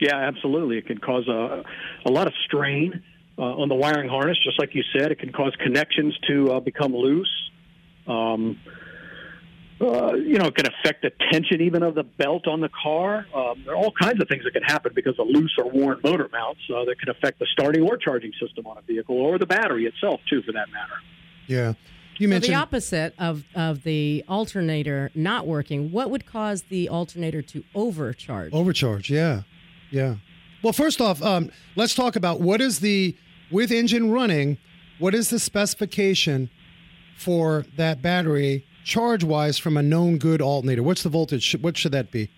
[0.00, 0.78] Yeah, absolutely.
[0.78, 1.62] It can cause a,
[2.04, 3.02] a lot of strain
[3.38, 5.12] uh, on the wiring harness, just like you said.
[5.12, 7.50] It can cause connections to uh, become loose.
[8.08, 8.58] Um,
[9.82, 13.26] uh, you know, it can affect the tension even of the belt on the car.
[13.34, 16.00] Um, there are all kinds of things that can happen because of loose or worn
[16.04, 19.38] motor mounts uh, that can affect the starting or charging system on a vehicle or
[19.38, 20.94] the battery itself, too, for that matter.
[21.46, 21.74] Yeah.
[22.18, 26.88] You So mentioned the opposite of, of the alternator not working, what would cause the
[26.88, 28.52] alternator to overcharge?
[28.52, 29.42] Overcharge, yeah,
[29.90, 30.16] yeah.
[30.62, 33.16] Well, first off, um, let's talk about what is the
[33.50, 34.58] with engine running.
[34.98, 36.48] What is the specification
[37.16, 40.82] for that battery charge wise from a known good alternator?
[40.82, 41.56] What's the voltage?
[41.60, 42.30] What should that be?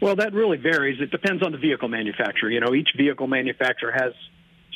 [0.00, 1.00] Well, that really varies.
[1.00, 2.50] It depends on the vehicle manufacturer.
[2.50, 4.12] You know, each vehicle manufacturer has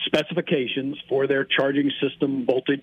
[0.06, 2.80] specifications for their charging system voltage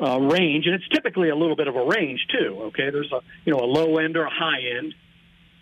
[0.00, 2.58] uh, range, and it's typically a little bit of a range too.
[2.66, 4.94] Okay, there's a you know a low end or a high end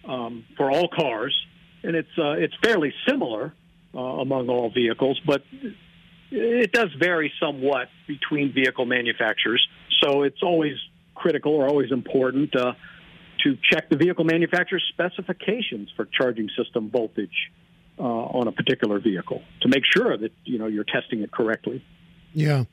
[0.05, 1.35] um, for all cars,
[1.83, 3.53] and it's uh, it's fairly similar
[3.95, 5.43] uh, among all vehicles, but
[6.31, 9.67] it does vary somewhat between vehicle manufacturers.
[10.03, 10.75] So it's always
[11.19, 12.73] critical or always important uh,
[13.45, 17.51] to check the vehicle manufacturer's specifications for charging system voltage
[17.99, 21.85] uh, on a particular vehicle to make sure that you know you're testing it correctly.
[22.33, 22.65] Yeah.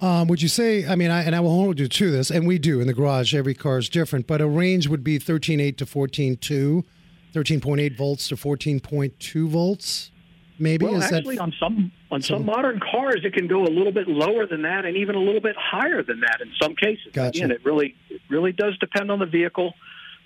[0.00, 0.86] Um, would you say?
[0.86, 2.94] I mean, I, and I will hold you to this, and we do in the
[2.94, 3.34] garage.
[3.34, 6.84] Every car is different, but a range would be 13.8 to 14.2,
[7.32, 10.10] 13.8 volts to 14.2 volts.
[10.58, 13.92] Maybe well, actually, that on some on some modern cars, it can go a little
[13.92, 17.12] bit lower than that, and even a little bit higher than that in some cases.
[17.12, 17.38] Gotcha.
[17.38, 19.74] Again, it really it really does depend on the vehicle.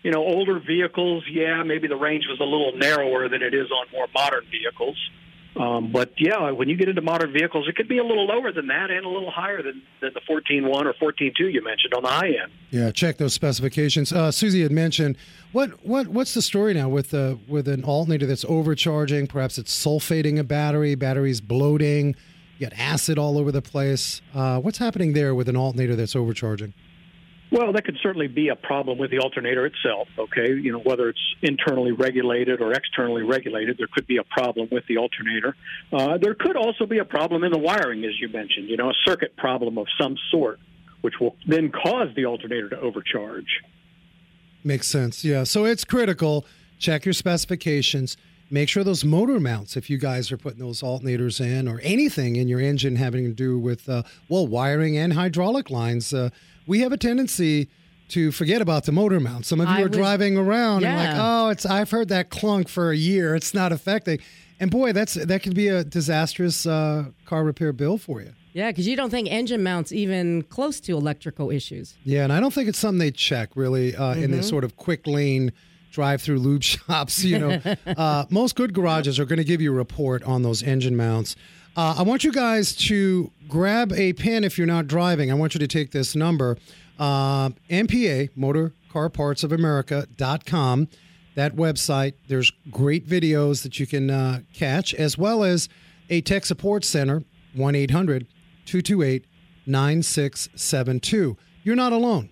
[0.03, 3.71] You know, older vehicles, yeah, maybe the range was a little narrower than it is
[3.71, 4.97] on more modern vehicles.
[5.57, 8.53] Um, but yeah, when you get into modern vehicles, it could be a little lower
[8.53, 12.03] than that and a little higher than, than the 14.1 or 14.2 you mentioned on
[12.03, 12.53] the high end.
[12.71, 14.13] Yeah, check those specifications.
[14.13, 15.17] Uh, Susie had mentioned
[15.53, 19.27] what what what's the story now with the uh, with an alternator that's overcharging?
[19.27, 22.15] Perhaps it's sulfating a battery, battery's bloating,
[22.59, 24.21] you got acid all over the place.
[24.35, 26.75] Uh, what's happening there with an alternator that's overcharging?
[27.51, 30.09] Well, that could certainly be a problem with the alternator itself.
[30.19, 34.69] Okay, you know whether it's internally regulated or externally regulated, there could be a problem
[34.71, 35.57] with the alternator.
[35.93, 38.69] Uh, there could also be a problem in the wiring, as you mentioned.
[38.69, 40.61] You know, a circuit problem of some sort,
[41.01, 43.63] which will then cause the alternator to overcharge.
[44.63, 45.25] Makes sense.
[45.25, 45.45] Yeah.
[45.45, 46.45] So it's critical.
[46.79, 48.17] Check your specifications.
[48.51, 52.37] Make sure those motor mounts, if you guys are putting those alternators in or anything
[52.37, 56.31] in your engine having to do with, uh, well, wiring and hydraulic lines, uh,
[56.69, 57.69] we have a tendency
[58.11, 59.45] to forget about the motor mount.
[59.45, 62.31] Some of you I are was- driving around and like, oh, it's I've heard that
[62.31, 63.35] clunk for a year.
[63.35, 64.21] It's not affecting.
[64.61, 68.33] And boy, that's that could be a disastrous uh, car repair bill for you.
[68.55, 71.97] Yeah, because you don't think engine mounts even close to electrical issues.
[72.03, 74.77] Yeah, and I don't think it's something they check really uh, in the sort of
[74.77, 75.53] quick lane
[75.93, 77.23] drive-through lube shops.
[77.23, 80.63] You know, uh, most good garages are going to give you a report on those
[80.63, 81.37] engine mounts.
[81.79, 85.31] Uh, I want you guys to grab a pen if you're not driving.
[85.31, 86.59] I want you to take this number,
[86.99, 90.89] uh, MPA Motor Car Parts of America.com.
[91.37, 92.15] That website.
[92.27, 95.69] There's great videos that you can uh, catch, as well as
[96.11, 97.23] a tech support center,
[97.55, 98.27] 1 800
[98.67, 99.25] 228
[99.65, 101.37] 9672.
[101.63, 102.31] You're not alone.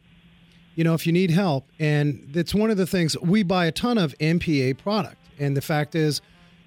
[0.74, 3.72] You know, if you need help, and it's one of the things we buy a
[3.72, 5.18] ton of MPA product.
[5.38, 6.20] And the fact is,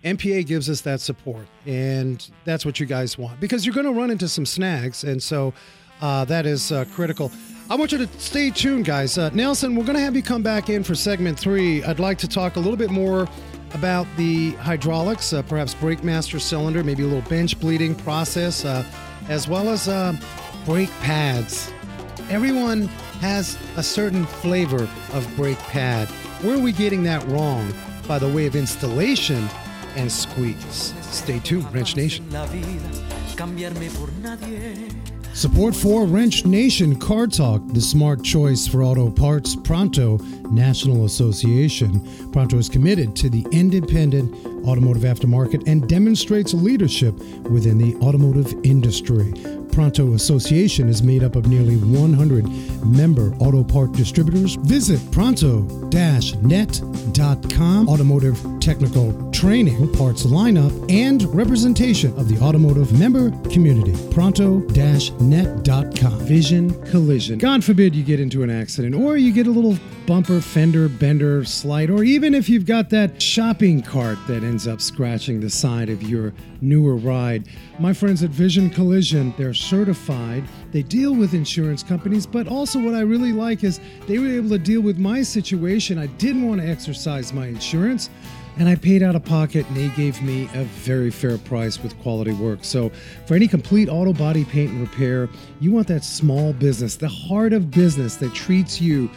[0.04, 1.46] MPA gives us that support.
[1.66, 5.04] And that's what you guys want because you're going to run into some snags.
[5.04, 5.54] And so
[6.02, 7.32] uh, that is uh, critical.
[7.70, 9.18] I want you to stay tuned, guys.
[9.18, 11.84] Uh, Nelson, we're going to have you come back in for segment three.
[11.84, 13.28] I'd like to talk a little bit more
[13.74, 18.84] about the hydraulics, uh, perhaps brake master cylinder, maybe a little bench bleeding process, uh,
[19.28, 20.16] as well as uh,
[20.66, 21.72] brake pads.
[22.32, 22.88] Everyone
[23.22, 26.08] has a certain flavor of brake pad.
[26.42, 27.72] Where are we getting that wrong
[28.08, 29.48] by the way of installation
[29.96, 30.94] and squeeze?
[31.02, 32.26] Stay tuned, Wrench Nation.
[35.34, 40.18] Support for Wrench Nation Car Talk, the smart choice for auto parts, Pronto
[40.50, 42.32] National Association.
[42.32, 44.34] Pronto is committed to the independent
[44.66, 47.18] automotive aftermarket and demonstrates leadership
[47.50, 49.32] within the automotive industry.
[49.80, 52.46] Pronto Association is made up of nearly 100
[52.86, 54.56] member auto part distributors.
[54.56, 57.88] Visit pronto-net.com.
[57.88, 63.96] Automotive technical training, parts lineup, and representation of the automotive member community.
[64.12, 66.20] Pronto-net.com.
[66.26, 67.40] Vision collision.
[67.40, 69.78] God forbid you get into an accident or you get a little
[70.10, 74.82] bumper, fender, bender, slide, or even if you've got that shopping cart that ends up
[74.82, 77.48] scratching the side of your newer ride.
[77.78, 80.44] My friends at Vision Collision, they're certified.
[80.72, 84.50] They deal with insurance companies, but also what I really like is they were able
[84.50, 86.00] to deal with my situation.
[86.00, 88.10] I didn't want to exercise my insurance.
[88.58, 91.98] And I paid out of pocket, and they gave me a very fair price with
[92.02, 92.66] quality work.
[92.66, 92.90] So,
[93.26, 95.30] for any complete auto body paint and repair,
[95.62, 99.10] you want that small business, the heart of business that treats you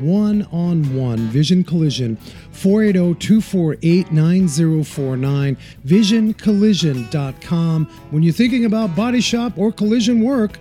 [0.00, 1.18] one on one.
[1.28, 2.16] Vision Collision,
[2.52, 5.56] 480 248 9049.
[5.86, 7.84] VisionCollision.com.
[8.10, 10.58] When you're thinking about body shop or collision work,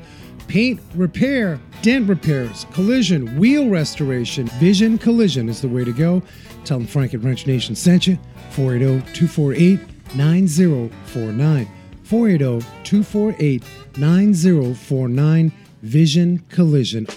[0.47, 6.21] paint repair, dent repairs, collision, wheel restoration, Vision Collision is the way to go.
[6.65, 8.17] Tell them Frank at Wrench Nation sent you.
[8.51, 9.79] 480 248
[10.15, 11.67] 9049.
[12.03, 13.63] 480 248
[13.97, 15.51] 9049.
[15.83, 17.07] Vision Collision.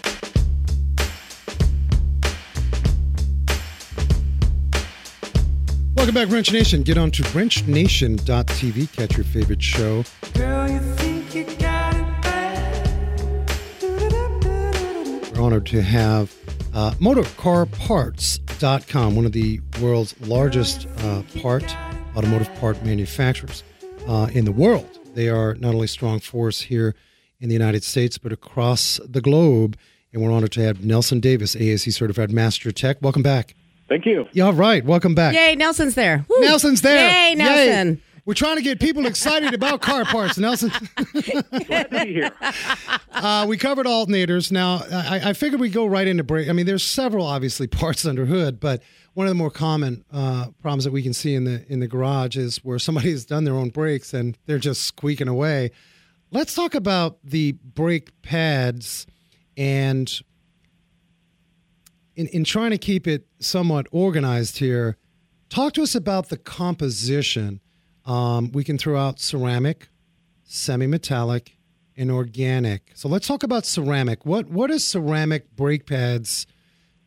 [6.00, 6.82] Welcome back, Wrench Nation.
[6.82, 8.96] Get on to wrenchnation.tv.
[8.96, 10.02] Catch your favorite show.
[10.32, 11.94] Girl, you think you got
[13.82, 15.36] it.
[15.36, 16.34] We're honored to have
[16.72, 21.76] uh, MotorCarParts.com, one of the world's largest uh, part
[22.16, 23.62] automotive part manufacturers
[24.08, 24.88] uh, in the world.
[25.12, 26.94] They are not only strong force here
[27.40, 29.76] in the United States, but across the globe.
[30.14, 33.02] And we're honored to have Nelson Davis, ASE certified master tech.
[33.02, 33.54] Welcome back.
[33.90, 34.28] Thank you.
[34.32, 34.84] Yeah, all right.
[34.84, 35.34] Welcome back.
[35.34, 36.24] Yay, Nelson's there.
[36.28, 36.40] Woo.
[36.40, 37.10] Nelson's there.
[37.10, 38.00] Yay, Nelson.
[38.24, 40.70] We're trying to get people excited about car parts, Nelson.
[41.66, 42.30] Glad to be here.
[43.12, 44.50] Uh, we covered alternators.
[44.50, 46.48] Now, I, I figured we'd go right into brake.
[46.48, 50.46] I mean, there's several obviously parts under hood, but one of the more common uh,
[50.62, 53.44] problems that we can see in the in the garage is where somebody has done
[53.44, 55.70] their own brakes and they're just squeaking away.
[56.30, 59.06] Let's talk about the brake pads
[59.58, 60.10] and
[62.20, 64.98] in, in trying to keep it somewhat organized here.
[65.48, 67.60] Talk to us about the composition.
[68.04, 69.88] Um, we can throw out ceramic,
[70.44, 71.56] semi-metallic,
[71.96, 72.92] and organic.
[72.94, 74.26] So let's talk about ceramic.
[74.26, 76.46] What what is ceramic brake pads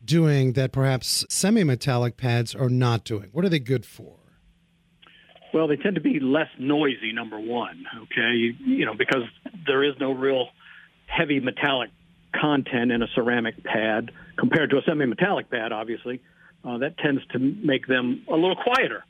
[0.04, 3.30] doing that perhaps semi-metallic pads are not doing?
[3.32, 4.17] What are they good for?
[5.54, 7.13] Well, they tend to be less noisy.
[7.13, 9.23] Number one, okay, you, you know, because
[9.67, 10.47] there is no real
[11.06, 11.91] heavy metallic
[12.34, 15.72] content in a ceramic pad compared to a semi-metallic pad.
[15.72, 16.22] Obviously,
[16.65, 19.04] uh, that tends to make them a little quieter.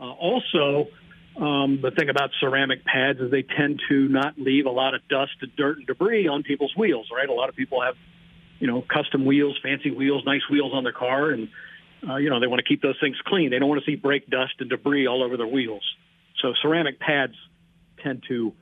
[0.00, 0.88] Uh, also,
[1.36, 5.06] um, the thing about ceramic pads is they tend to not leave a lot of
[5.08, 7.08] dust and dirt and debris on people's wheels.
[7.14, 7.28] Right?
[7.28, 7.94] A lot of people have,
[8.58, 11.48] you know, custom wheels, fancy wheels, nice wheels on their car, and
[12.08, 13.50] uh, you know they want to keep those things clean.
[13.50, 15.82] They don't want to see brake dust and debris all over their wheels.
[16.40, 17.34] So ceramic pads
[18.02, 18.52] tend to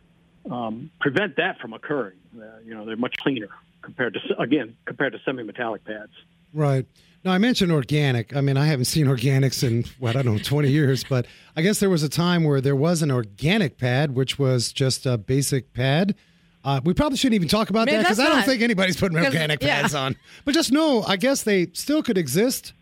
[0.51, 2.19] um, prevent that from occurring.
[2.37, 3.49] Uh, you know, they're much cleaner
[3.83, 6.13] compared to again compared to semi-metallic pads.
[6.55, 6.87] Right.
[7.25, 8.35] Now, I mentioned organic.
[8.35, 11.63] I mean, I haven't seen organics in, what, I don't know, 20 years, but I
[11.63, 15.17] guess there was a time where there was an organic pad, which was just a
[15.17, 16.17] basic pad.
[16.65, 19.19] Uh, we probably shouldn't even talk about Maybe that because I don't think anybody's putting
[19.19, 19.83] organic yeah.
[19.83, 20.17] pads on.
[20.45, 22.73] But just know, I guess they still could exist,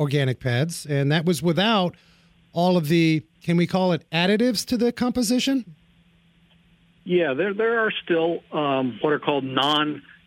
[0.00, 1.94] organic pads, and that was without
[2.52, 5.64] all of the, can we call it additives to the composition?
[7.04, 9.44] Yeah, there there are still um, what are called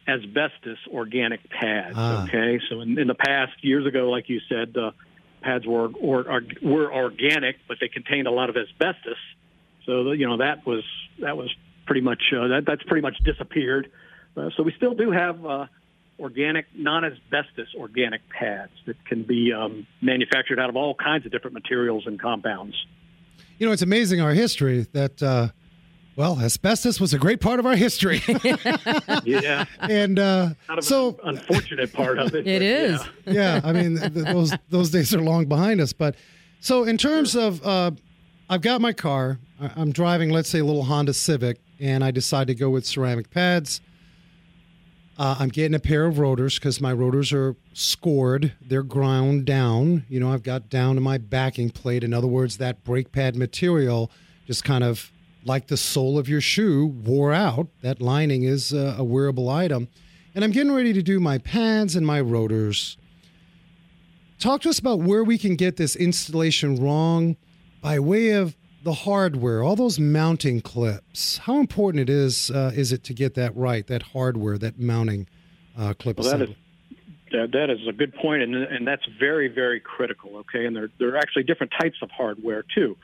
[0.09, 1.95] non-asbestos organic pads.
[1.97, 2.23] Ah.
[2.23, 4.91] Okay, so in, in the past years ago, like you said, uh,
[5.41, 9.17] pads were or, or, were organic, but they contained a lot of asbestos.
[9.85, 10.83] So you know that was
[11.19, 11.53] that was
[11.85, 13.91] pretty much uh, that that's pretty much disappeared.
[14.37, 15.65] Uh, so we still do have uh,
[16.19, 21.53] organic, non-asbestos organic pads that can be um, manufactured out of all kinds of different
[21.53, 22.75] materials and compounds.
[23.57, 25.49] You know, it's amazing our history that, uh,
[26.19, 28.21] well, asbestos was a great part of our history.
[29.23, 32.45] Yeah, and uh, kind so, an unfortunate part of it.
[32.55, 32.99] It is.
[33.25, 33.33] yeah.
[33.33, 35.93] yeah, I mean, th- th- those those days are long behind us.
[35.93, 36.15] But
[36.59, 37.91] so, in terms of, uh,
[38.49, 39.39] I've got my car.
[39.61, 42.85] I- I'm driving, let's say, a little Honda Civic, and I decide to go with
[42.85, 43.79] ceramic pads.
[45.17, 48.53] Uh, I'm getting a pair of rotors because my rotors are scored.
[48.61, 50.05] They're ground down.
[50.09, 52.03] You know, I've got down to my backing plate.
[52.03, 54.11] In other words, that brake pad material
[54.45, 55.11] just kind of
[55.43, 57.67] like the sole of your shoe wore out.
[57.81, 59.87] That lining is uh, a wearable item.
[60.35, 62.97] And I'm getting ready to do my pads and my rotors.
[64.37, 67.35] Talk to us about where we can get this installation wrong
[67.81, 71.39] by way of the hardware, all those mounting clips.
[71.39, 75.27] How important it is uh, is it to get that right, that hardware, that mounting
[75.77, 76.51] uh, clip Well, assembly?
[76.51, 76.55] is
[77.31, 80.37] that, that is a good point, and and that's very very critical.
[80.37, 82.95] Okay, and there there are actually different types of hardware too.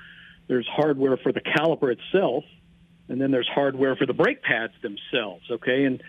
[0.48, 2.44] There's hardware for the caliper itself,
[3.10, 5.44] and then there's hardware for the brake pads themselves.
[5.50, 6.02] Okay, and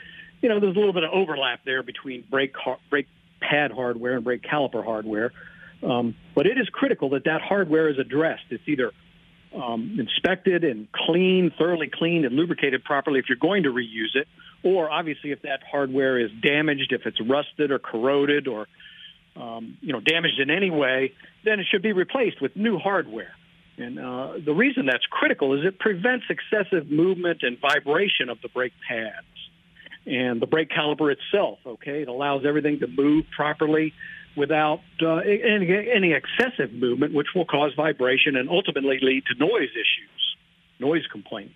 [0.43, 2.55] you know there's a little bit of overlap there between brake
[2.91, 3.09] brake
[3.41, 5.33] pad hardware and brake caliper hardware,
[5.83, 8.45] um, but it is critical that that hardware is addressed.
[8.51, 8.93] It's either
[9.55, 14.29] um, inspected and cleaned, thoroughly cleaned and lubricated properly if you're going to reuse it,
[14.63, 18.67] or obviously if that hardware is damaged, if it's rusted or corroded or
[19.37, 21.13] um, you know damaged in any way,
[21.45, 23.35] then it should be replaced with new hardware.
[23.79, 28.49] And uh, the reason that's critical is it prevents excessive movement and vibration of the
[28.49, 29.27] brake pads
[30.07, 31.59] and the brake caliper itself.
[31.67, 33.93] Okay, it allows everything to move properly
[34.37, 39.71] without uh, any, any excessive movement, which will cause vibration and ultimately lead to noise
[39.71, 40.37] issues,
[40.79, 41.55] noise complaints.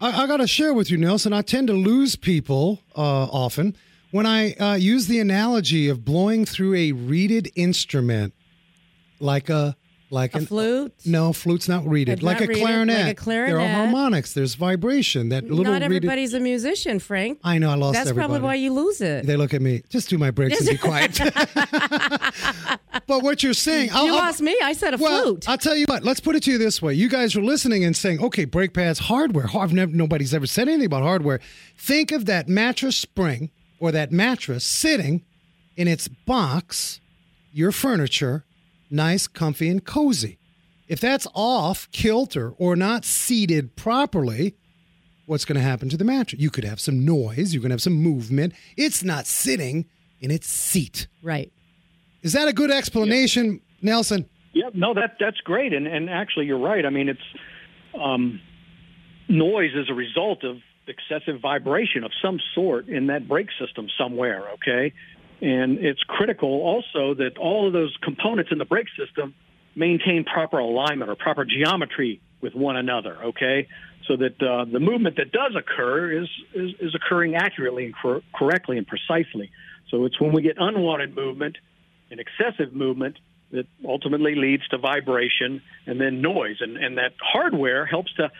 [0.00, 1.32] I, I got to share with you, Nelson.
[1.32, 3.76] I tend to lose people uh, often
[4.10, 8.32] when I uh, use the analogy of blowing through a reeded instrument,
[9.20, 9.76] like a
[10.10, 10.92] like A an flute?
[11.04, 12.22] No, flute's not reeded.
[12.22, 13.00] Like not a, reeded, clarinet.
[13.02, 13.56] like a clarinet.
[13.56, 14.32] There are harmonics.
[14.32, 15.28] There's vibration.
[15.28, 15.84] That little Not reeded.
[15.84, 17.40] everybody's a musician, Frank.
[17.44, 17.70] I know.
[17.70, 18.28] I lost That's everybody.
[18.30, 19.26] probably why you lose it.
[19.26, 19.82] They look at me.
[19.90, 21.18] Just do my breaks and be quiet.
[23.06, 24.56] but what you're saying, I'll, you I'll- lost me.
[24.62, 25.48] I said a well, flute.
[25.48, 26.04] I'll tell you what.
[26.04, 28.74] Let's put it to you this way: you guys are listening and saying, "Okay, brake
[28.74, 29.46] pads, hardware.
[29.46, 31.40] Har- never, nobody's ever said anything about hardware."
[31.76, 35.22] Think of that mattress spring or that mattress sitting
[35.76, 37.00] in its box,
[37.52, 38.44] your furniture,
[38.90, 40.38] nice, comfy, and cozy.
[40.88, 44.54] If that's off kilter or not seated properly,
[45.26, 46.40] what's going to happen to the mattress.
[46.40, 48.54] You could have some noise, you can have some movement.
[48.76, 49.86] It's not sitting
[50.20, 51.06] in its seat.
[51.22, 51.52] Right.
[52.22, 54.28] Is that a good explanation, Nelson?
[54.54, 56.84] Yep, no, that that's great, and and actually you're right.
[56.84, 57.20] I mean, it's
[57.94, 58.40] um,
[59.28, 60.56] noise is a result of
[60.88, 64.48] excessive vibration of some sort in that brake system somewhere.
[64.54, 64.94] Okay,
[65.40, 69.34] and it's critical also that all of those components in the brake system
[69.74, 73.16] maintain proper alignment or proper geometry with one another.
[73.24, 73.68] Okay,
[74.06, 78.22] so that uh, the movement that does occur is is, is occurring accurately and cor-
[78.34, 79.50] correctly and precisely.
[79.90, 81.56] So it's when we get unwanted movement
[82.10, 83.16] and excessive movement
[83.50, 86.56] that ultimately leads to vibration and then noise.
[86.60, 88.30] And, and that hardware helps to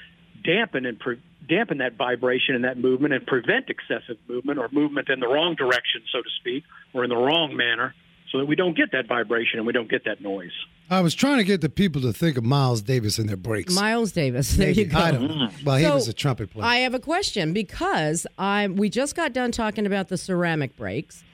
[0.44, 5.08] dampen and pre- dampen that vibration and that movement and prevent excessive movement or movement
[5.08, 7.94] in the wrong direction, so to speak, or in the wrong manner,
[8.32, 10.50] so that we don't get that vibration and we don't get that noise.
[10.90, 13.74] I was trying to get the people to think of Miles Davis in their brakes.
[13.74, 14.56] Miles Davis.
[14.56, 14.80] There Maybe.
[14.82, 14.98] you go.
[14.98, 15.48] I don't know.
[15.64, 16.64] Well, he So, was a trumpet player.
[16.64, 21.24] I have a question because I we just got done talking about the ceramic brakes.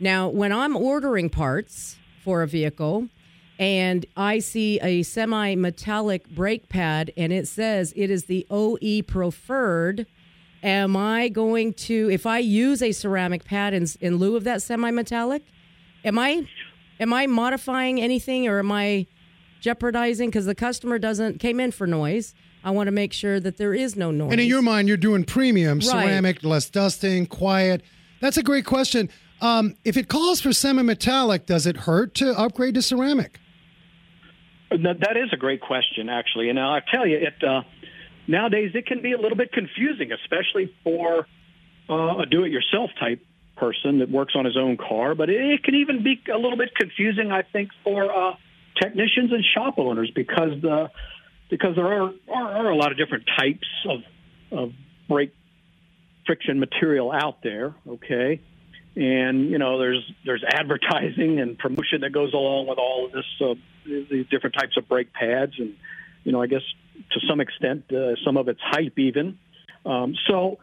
[0.00, 3.08] Now, when I'm ordering parts for a vehicle
[3.58, 10.06] and I see a semi-metallic brake pad and it says it is the OE preferred,
[10.62, 14.62] am I going to if I use a ceramic pad in, in lieu of that
[14.62, 15.42] semi-metallic,
[16.04, 16.46] am I
[16.98, 19.06] am I modifying anything or am I
[19.60, 22.34] jeopardizing because the customer doesn't came in for noise?
[22.64, 24.32] I want to make sure that there is no noise.
[24.32, 25.84] and in your mind, you're doing premium, Right.
[26.06, 27.82] ceramic, less dusting, quiet.
[28.20, 29.10] That's a great question.
[29.42, 33.38] Um, if it calls for semi-metallic, does it hurt to upgrade to ceramic?
[34.70, 36.48] That, is a great question, actually.
[36.48, 37.62] And I'll tell you, it uh,
[38.26, 41.26] nowadays it can be a little bit confusing, especially for
[41.88, 43.24] uh, a do-it-yourself type
[43.56, 45.14] person that works on his own car.
[45.14, 48.34] But it can even be a little bit confusing, I think, for uh,
[48.80, 50.90] technicians and shop owners because the
[51.50, 54.00] because there are, are, are a lot of different types of
[54.50, 54.72] of
[55.08, 55.34] brake
[56.26, 57.74] friction material out there.
[57.86, 58.40] Okay,
[58.96, 63.24] and you know there's there's advertising and promotion that goes along with all of this
[63.40, 65.54] uh, these different types of brake pads.
[65.58, 65.74] And
[66.22, 66.62] you know I guess
[67.12, 69.38] to some extent uh, some of it's hype even.
[69.84, 70.58] Um, so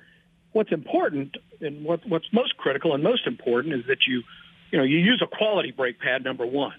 [0.53, 4.23] what's important and what, what's most critical and most important is that you
[4.71, 6.75] you know you use a quality brake pad number one.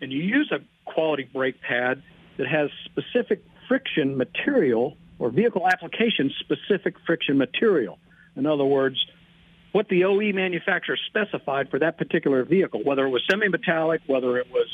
[0.00, 2.02] And you use a quality brake pad
[2.36, 7.98] that has specific friction material or vehicle application specific friction material.
[8.36, 8.96] In other words
[9.72, 14.46] what the OE manufacturer specified for that particular vehicle, whether it was semi-metallic, whether it
[14.50, 14.68] was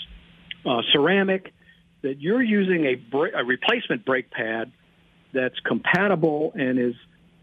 [0.65, 1.53] uh, ceramic,
[2.03, 4.71] that you're using a, bra- a replacement brake pad
[5.33, 6.95] that's compatible and is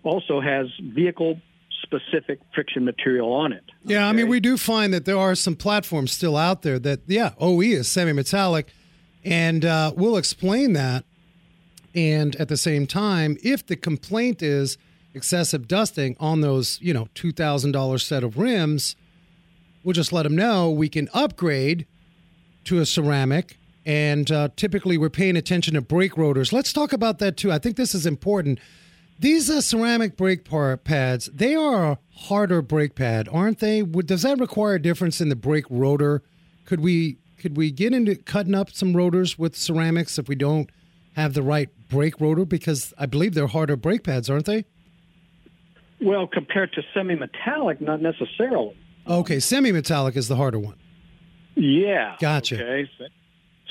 [0.04, 1.39] also has vehicle
[1.84, 3.64] specific friction material on it.
[3.84, 7.02] Yeah, I mean, we do find that there are some platforms still out there that,
[7.08, 8.72] yeah, OE is semi-metallic,
[9.26, 11.04] and uh, we'll explain that.
[11.93, 14.78] And at the same time, if the complaint is
[15.14, 18.95] excessive dusting on those, you know, two thousand dollars set of rims,
[19.84, 21.86] we'll just let them know we can upgrade
[22.66, 23.57] to a ceramic.
[23.86, 26.53] And uh, typically, we're paying attention to brake rotors.
[26.53, 27.51] Let's talk about that too.
[27.51, 28.59] I think this is important.
[29.18, 30.47] These uh, ceramic brake
[30.84, 33.82] pads, they are a harder brake pad, aren't they?
[33.82, 36.24] Does that require a difference in the brake rotor?
[36.66, 40.70] Could we could we get into cutting up some rotors with ceramics if we don't
[41.16, 42.45] have the right brake rotor?
[42.45, 44.66] Because I believe they're harder brake pads, aren't they?
[46.02, 48.76] Well, compared to semi-metallic, not necessarily.
[49.08, 50.76] Okay, semi-metallic is the harder one.
[51.56, 52.16] Yeah.
[52.20, 52.64] Gotcha.
[52.64, 52.89] Okay.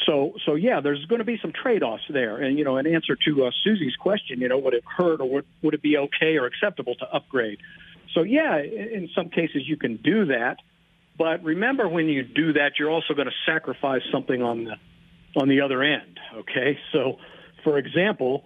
[0.07, 2.37] So, so yeah, there's going to be some trade-offs there.
[2.37, 5.28] And you know, in answer to uh, Susie's question, you know, would it hurt or
[5.28, 7.59] would, would it be okay or acceptable to upgrade?
[8.14, 10.57] So yeah, in in some cases you can do that,
[11.16, 15.49] but remember when you do that, you're also going to sacrifice something on the on
[15.49, 16.18] the other end.
[16.35, 16.78] Okay.
[16.93, 17.18] So,
[17.62, 18.45] for example,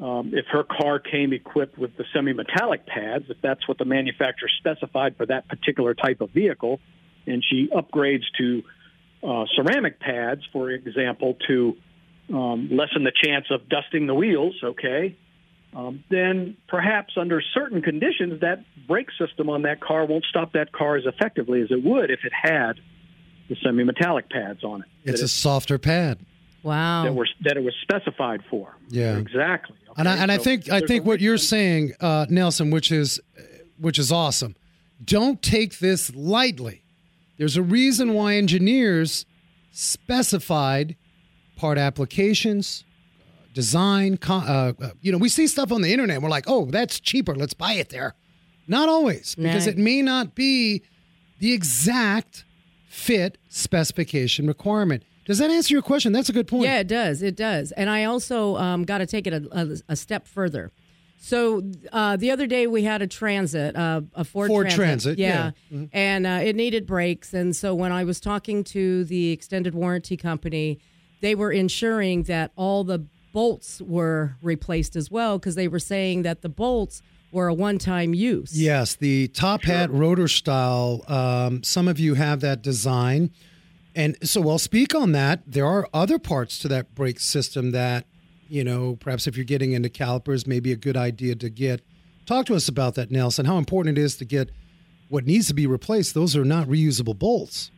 [0.00, 4.48] um, if her car came equipped with the semi-metallic pads, if that's what the manufacturer
[4.58, 6.80] specified for that particular type of vehicle,
[7.26, 8.62] and she upgrades to
[9.22, 11.76] uh, ceramic pads, for example, to
[12.32, 15.16] um, lessen the chance of dusting the wheels, okay,
[15.74, 20.72] um, then perhaps under certain conditions, that brake system on that car won't stop that
[20.72, 22.74] car as effectively as it would if it had
[23.48, 24.88] the semi-metallic pads on it.
[25.04, 26.18] It's that a softer pad.
[26.62, 27.04] Wow.
[27.04, 28.76] that were that it was specified for.
[28.88, 29.16] Yeah.
[29.18, 29.76] exactly.
[29.96, 33.20] And I, Okay, and I think I think what you're saying, uh, Nelson, which is
[33.78, 34.54] which is awesome.
[35.04, 36.82] Don't take this lightly.
[37.38, 39.26] There's a reason why engineers
[39.72, 40.96] specified
[41.56, 42.84] part applications,
[43.54, 44.16] design.
[44.16, 46.16] co- Uh, uh, you know, we see stuff on the internet.
[46.16, 47.34] And we're like, oh, that's cheaper.
[47.34, 48.14] Let's buy it there.
[48.68, 49.76] Not always, because Right.
[49.76, 50.82] it may not be
[51.40, 52.44] the exact
[52.88, 55.02] fit specification requirement.
[55.24, 56.12] Does that answer your question?
[56.12, 56.64] That's a good point.
[56.64, 57.22] Yeah, it does.
[57.22, 57.72] It does.
[57.72, 60.72] And I also um, got to take it a, a, a step further.
[61.18, 61.62] So
[61.92, 65.78] uh, the other day we had a transit, uh, a Ford, Ford Transit, yeah, yeah.
[65.78, 65.88] Mhm.
[65.92, 67.32] and uh, it needed brakes.
[67.32, 70.80] And so when I was talking to the extended warranty company,
[71.20, 76.22] they were ensuring that all the bolts were replaced as well because they were saying
[76.22, 78.60] that the bolts were a one-time use.
[78.60, 81.04] Yes, the top hat rotor style.
[81.06, 83.30] Um, some of you have that design.
[83.94, 85.42] And so I'll speak on that.
[85.46, 88.06] There are other parts to that brake system that,
[88.48, 91.82] you know, perhaps if you're getting into calipers, may be a good idea to get.
[92.24, 94.50] Talk to us about that, Nelson, how important it is to get
[95.08, 96.14] what needs to be replaced.
[96.14, 97.70] Those are not reusable bolts.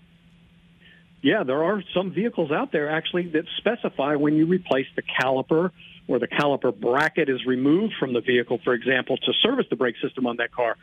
[1.23, 5.71] Yeah, there are some vehicles out there actually that specify when you replace the caliper
[6.07, 9.97] or the caliper bracket is removed from the vehicle, for example, to service the brake
[10.03, 10.77] system on that car.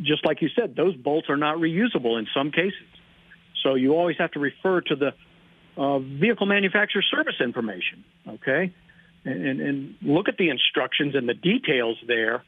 [0.00, 2.86] Just like you said, those bolts are not reusable in some cases.
[3.62, 5.12] So you always have to refer to the
[5.80, 8.74] uh, vehicle manufacturer service information, okay?
[9.24, 12.42] And, and, look at the instructions and the details there.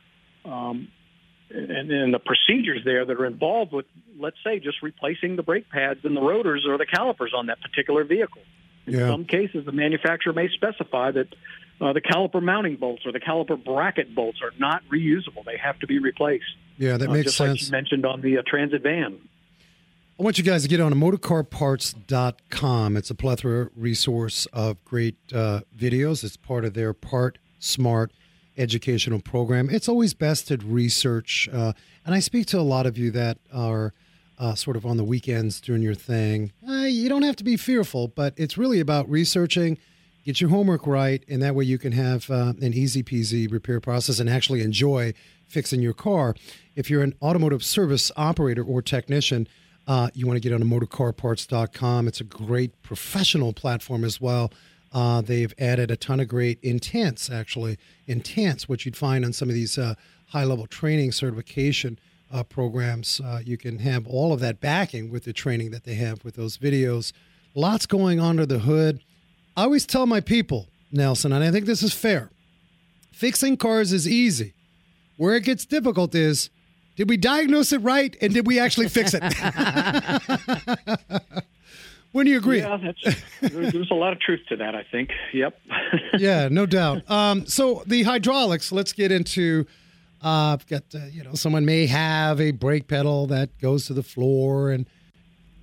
[0.45, 0.89] Um,
[1.51, 3.87] and, and the procedures there that are involved with,
[4.19, 7.59] let's say, just replacing the brake pads and the rotors or the calipers on that
[7.61, 8.43] particular vehicle.
[8.87, 9.09] In Yeah.
[9.09, 11.29] some cases, the manufacturer may specify that
[11.81, 15.79] uh, the caliper mounting bolts or the caliper bracket bolts are not reusable; they have
[15.81, 16.45] to be replaced.
[16.79, 17.67] Yeah, that Uh, makes just like sense.
[17.67, 19.19] you mentioned on the uh, Transit van.
[20.17, 22.97] I want you guys to get on to motorcarparts.com.
[22.97, 26.23] It's a plethora resource of great uh, videos.
[26.23, 28.13] It's part of their Part Smart
[28.57, 29.69] educational program.
[29.69, 31.49] It's always best to research.
[31.53, 31.73] Uh,
[32.07, 33.93] and I speak to a lot of you that are
[34.39, 36.53] uh, sort of on the weekends doing your thing.
[36.69, 39.79] Uh, you don't have to be fearful, but it's really about researching.
[40.25, 43.81] Get your homework right, and that way you can have uh, an easy peasy repair
[43.81, 45.13] process and actually enjoy
[45.49, 46.37] fixing your car.
[46.77, 49.49] If you're an automotive service operator or technician,
[49.87, 52.09] uh, you want to get on to motorcarparts.com.
[52.09, 54.53] It's a great professional platform as well.
[54.93, 59.49] Uh, they've added a ton of great intense, actually, intense, which you'd find on some
[59.49, 59.95] of these uh,
[60.29, 61.99] high level training certification
[62.33, 63.21] uh, programs.
[63.21, 66.37] Uh, you can have all of that backing with the training that they have with
[66.37, 67.13] those videos.
[67.55, 69.01] Lots going under the hood.
[69.57, 72.31] I always tell my people, Nelson, and I think this is fair
[73.15, 74.55] fixing cars is easy.
[75.17, 76.51] Where it gets difficult is
[76.97, 79.23] did we diagnose it right and did we actually fix it?
[82.15, 82.61] Wouldn't you agree?
[82.61, 82.93] Yeah,
[83.41, 84.77] there's a lot of truth to that.
[84.77, 85.11] I think.
[85.33, 85.61] Yep.
[86.19, 87.11] yeah, no doubt.
[87.11, 88.71] Um, so the hydraulics.
[88.71, 89.67] Let's get into.
[90.23, 94.05] Uh, got uh, you know someone may have a brake pedal that goes to the
[94.05, 94.89] floor, and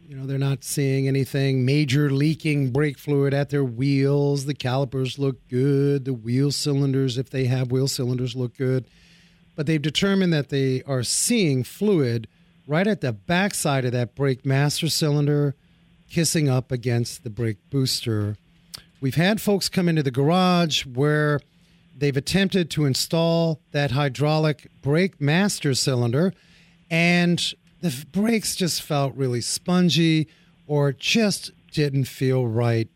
[0.05, 4.43] you know they're not seeing anything major leaking brake fluid at their wheels.
[4.43, 6.03] The calipers look good.
[6.03, 8.83] The wheel cylinders, if they have wheel cylinders, look good.
[9.55, 12.27] But they've determined that they are seeing fluid
[12.67, 15.55] right at the backside of that brake master cylinder,
[16.09, 18.37] kissing up against the brake booster.
[19.01, 21.39] We've had folks come into the garage where
[21.97, 26.33] they've attempted to install that hydraulic brake master cylinder,
[26.89, 30.27] and the brakes just felt really spongy
[30.67, 32.87] or just didn't feel right.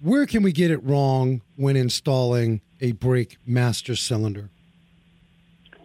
[0.00, 4.50] Where can we get it wrong when installing a brake master cylinder?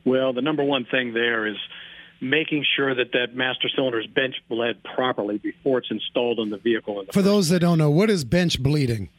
[0.06, 1.58] Well, the number one thing there is
[2.22, 6.58] making sure that that master cylinder is bench bled properly before it's installed on the
[6.58, 7.00] vehicle.
[7.00, 9.10] In the For those that don't know, what is bench bleeding?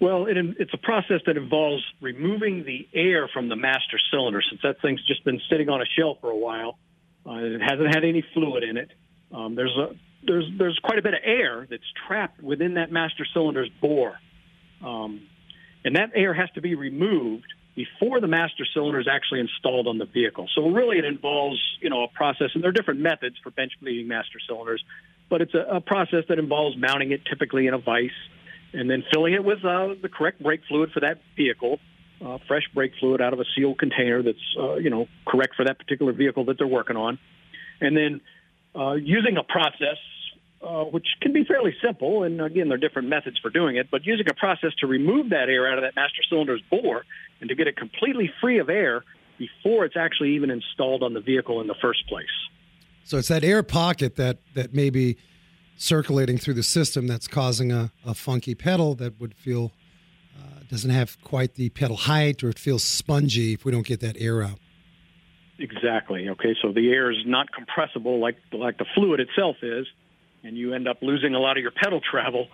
[0.00, 4.60] Well, it, it's a process that involves removing the air from the master cylinder since
[4.62, 6.78] that thing's just been sitting on a shelf for a while.
[7.26, 8.90] Uh, it hasn't had any fluid in it.
[9.32, 9.94] Um, there's a
[10.26, 14.18] there's there's quite a bit of air that's trapped within that master cylinder's bore,
[14.82, 15.22] um,
[15.84, 19.98] and that air has to be removed before the master cylinder is actually installed on
[19.98, 20.48] the vehicle.
[20.54, 23.72] So really, it involves you know a process, and there are different methods for bench
[23.80, 24.82] bleeding master cylinders,
[25.28, 28.10] but it's a, a process that involves mounting it typically in a vise
[28.72, 31.78] and then filling it with uh, the correct brake fluid for that vehicle,
[32.24, 35.64] uh, fresh brake fluid out of a sealed container that's uh, you know correct for
[35.64, 37.18] that particular vehicle that they're working on,
[37.80, 38.20] and then
[38.76, 39.98] uh, using a process
[40.62, 42.22] uh, which can be fairly simple.
[42.22, 45.30] And again, there are different methods for doing it, but using a process to remove
[45.30, 47.04] that air out of that master cylinder's bore
[47.44, 49.04] and to get it completely free of air
[49.36, 52.24] before it's actually even installed on the vehicle in the first place.
[53.02, 55.18] So it's that air pocket that that may be
[55.76, 59.72] circulating through the system that's causing a, a funky pedal that would feel
[60.38, 64.00] uh, doesn't have quite the pedal height or it feels spongy if we don't get
[64.00, 64.58] that air out.
[65.58, 66.30] Exactly.
[66.30, 69.86] Okay, so the air is not compressible like like the fluid itself is,
[70.42, 72.48] and you end up losing a lot of your pedal travel.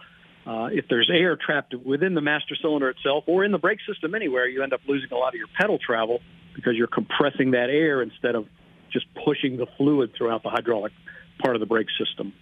[0.50, 4.16] Uh, if there's air trapped within the master cylinder itself or in the brake system
[4.16, 6.18] anywhere, you end up losing a lot of your pedal travel
[6.56, 8.46] because you're compressing that air instead of
[8.92, 10.90] just pushing the fluid throughout the hydraulic
[11.40, 12.32] part of the brake system.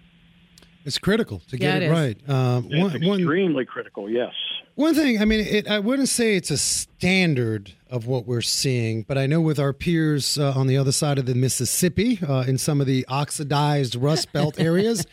[0.84, 1.90] It's critical to Yeah, get it it, is.
[1.92, 2.16] right.
[2.28, 4.32] Uh, It's one, one, extremely critical, yes.
[4.74, 9.02] One thing, I mean, it, I wouldn't say it's a standard of what we're seeing,
[9.02, 12.44] but I know with our peers uh, on the other side of the Mississippi, uh,
[12.46, 15.04] in some of the oxidized rust belt areas,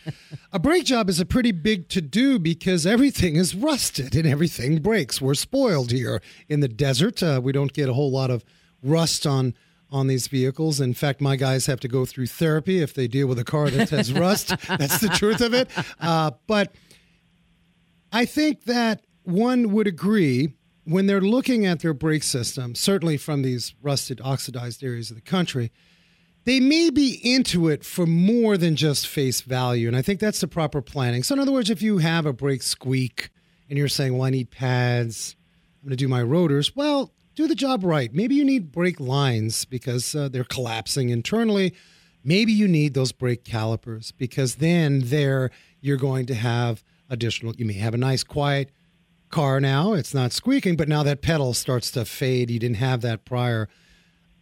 [0.53, 4.82] a brake job is a pretty big to do because everything is rusted and everything
[4.82, 5.20] breaks.
[5.20, 7.24] We're spoiled here in the desert.
[7.24, 8.45] Uh, we don't get a whole lot of
[8.84, 9.55] rust on
[9.91, 10.81] on these vehicles.
[10.81, 13.69] In fact, my guys have to go through therapy if they deal with a car
[13.69, 14.53] that has rust.
[14.67, 15.69] That's the truth of it.
[15.99, 16.73] Uh, but
[18.11, 20.53] I think that one would agree
[20.86, 25.21] when they're looking at their brake system, certainly from these rusted, oxidized areas of the
[25.21, 25.71] country,
[26.45, 29.88] they may be into it for more than just face value.
[29.88, 31.23] And I think that's the proper planning.
[31.23, 33.31] So, in other words, if you have a brake squeak
[33.67, 35.36] and you're saying, well, I need pads,
[35.81, 38.13] I'm going to do my rotors, well, do the job right.
[38.13, 41.73] Maybe you need brake lines because uh, they're collapsing internally.
[42.23, 47.65] Maybe you need those brake calipers because then there you're going to have additional, you
[47.65, 48.71] may have a nice, quiet,
[49.29, 49.93] car now.
[49.93, 52.49] It's not squeaking, but now that pedal starts to fade.
[52.49, 53.67] You didn't have that prior.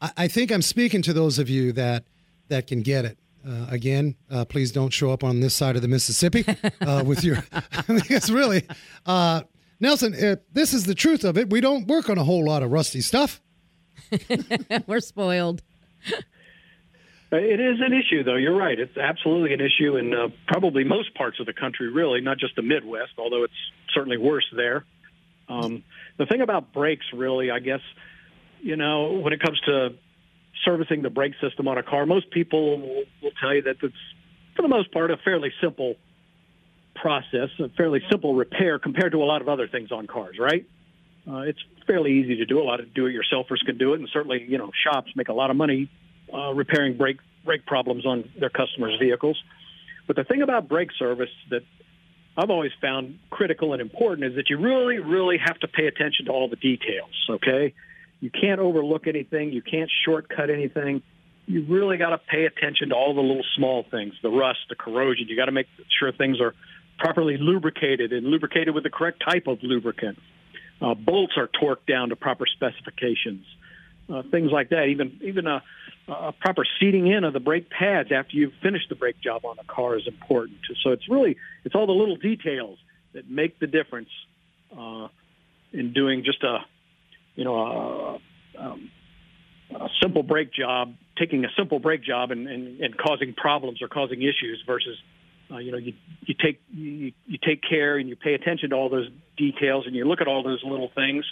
[0.01, 2.05] I, I think I'm speaking to those of you that
[2.49, 3.17] that can get it.
[3.45, 6.45] Uh, again, uh, please don't show up on this side of the Mississippi
[6.81, 7.43] uh, with your.
[7.87, 8.65] because really,
[9.05, 9.41] uh,
[9.79, 11.49] Nelson, uh, this is the truth of it.
[11.49, 13.41] We don't work on a whole lot of rusty stuff.
[14.87, 15.61] We're spoiled.
[17.31, 18.35] Uh, It is an issue, though.
[18.35, 18.79] You're right.
[18.79, 22.55] It's absolutely an issue in uh, probably most parts of the country, really, not just
[22.55, 23.53] the Midwest, although it's
[23.93, 24.85] certainly worse there.
[25.49, 25.83] Um,
[26.17, 27.81] the thing about brakes, really, I guess,
[28.61, 29.89] you know, when it comes to
[30.63, 33.95] servicing the brake system on a car, most people will, will tell you that it's,
[34.55, 35.95] for the most part, a fairly simple
[36.95, 40.65] process, a fairly simple repair compared to a lot of other things on cars, right?
[41.27, 42.59] Uh, it's fairly easy to do.
[42.59, 45.49] A lot of do-it-yourselfers can do it, and certainly, you know, shops make a lot
[45.49, 45.89] of money
[46.33, 49.37] uh, repairing brake brake problems on their customers' vehicles.
[50.07, 51.61] But the thing about brake service that
[52.37, 56.25] I've always found critical and important is that you really, really have to pay attention
[56.25, 57.11] to all the details.
[57.29, 57.73] Okay,
[58.19, 59.51] you can't overlook anything.
[59.51, 61.03] You can't shortcut anything.
[61.45, 64.75] You really got to pay attention to all the little small things, the rust, the
[64.75, 65.27] corrosion.
[65.27, 65.67] You got to make
[65.99, 66.55] sure things are
[66.97, 70.17] properly lubricated and lubricated with the correct type of lubricant.
[70.81, 73.45] Uh, bolts are torqued down to proper specifications.
[74.09, 74.87] Uh, things like that.
[74.87, 75.63] Even even a,
[76.09, 79.55] a proper seating in of the brake pads after you've finished the brake job on
[79.55, 80.57] the car is important.
[80.83, 82.79] So it's really it's all the little details
[83.13, 84.09] that make the difference
[84.77, 85.07] uh,
[85.71, 86.65] in doing just a
[87.35, 88.19] you know a,
[88.59, 88.91] um,
[89.73, 93.87] a simple brake job, taking a simple brake job and, and, and causing problems or
[93.87, 94.97] causing issues versus
[95.51, 98.75] uh, you know you you take you, you take care and you pay attention to
[98.75, 101.25] all those details and you look at all those little things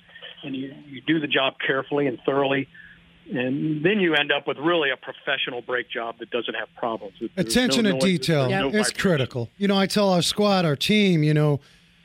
[0.44, 2.68] and you you do the job carefully and thoroughly
[3.32, 7.14] and then you end up with really a professional brake job that doesn't have problems.
[7.20, 9.00] There's Attention no to noise, detail there's no is vibration.
[9.00, 9.50] critical.
[9.58, 11.60] You know, I tell our squad, our team, you know,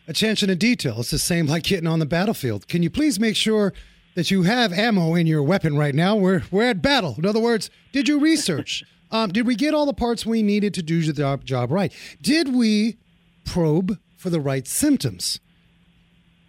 [0.06, 1.00] attention to detail.
[1.00, 2.68] It's the same like getting on the battlefield.
[2.68, 3.72] Can you please make sure
[4.14, 6.14] that you have ammo in your weapon right now?
[6.16, 7.14] We're we're at battle.
[7.18, 8.84] In other words, did you research?
[9.24, 11.92] Um, did we get all the parts we needed to do the job, right?
[12.20, 12.98] Did we
[13.44, 15.40] probe for the right symptoms?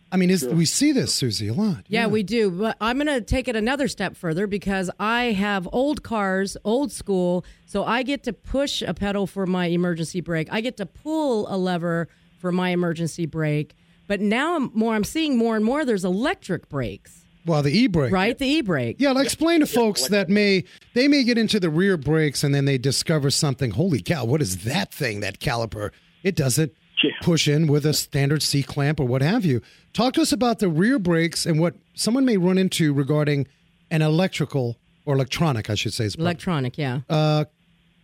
[0.10, 1.86] I mean, is, we see this, Susie, a lot.
[1.90, 2.50] Yeah, we do.
[2.50, 6.94] But I'm going to take it another step further because I have old cars, old
[6.94, 7.44] school.
[7.66, 10.48] So I get to push a pedal for my emergency brake.
[10.50, 12.08] I get to pull a lever
[12.40, 13.76] for my emergency brake.
[14.08, 18.12] But now I'm more I'm seeing more and more there's electric brakes, Well, the e-brake.
[18.12, 18.38] right?
[18.38, 18.98] The e-brake.
[19.00, 22.54] Yeah, like explain to folks that may they may get into the rear brakes and
[22.54, 23.72] then they discover something.
[23.72, 24.26] Holy cow!
[24.26, 25.22] What is that thing?
[25.22, 25.92] That caliper?
[26.24, 26.74] It doesn't
[27.04, 27.12] Yeah.
[27.22, 29.62] push in with a standard C clamp or what have you.
[29.94, 33.48] Talk to us about the rear brakes and what someone may run into regarding
[33.90, 37.00] an electrical or electronic, I should say, Electronic, yeah.
[37.10, 37.46] uh,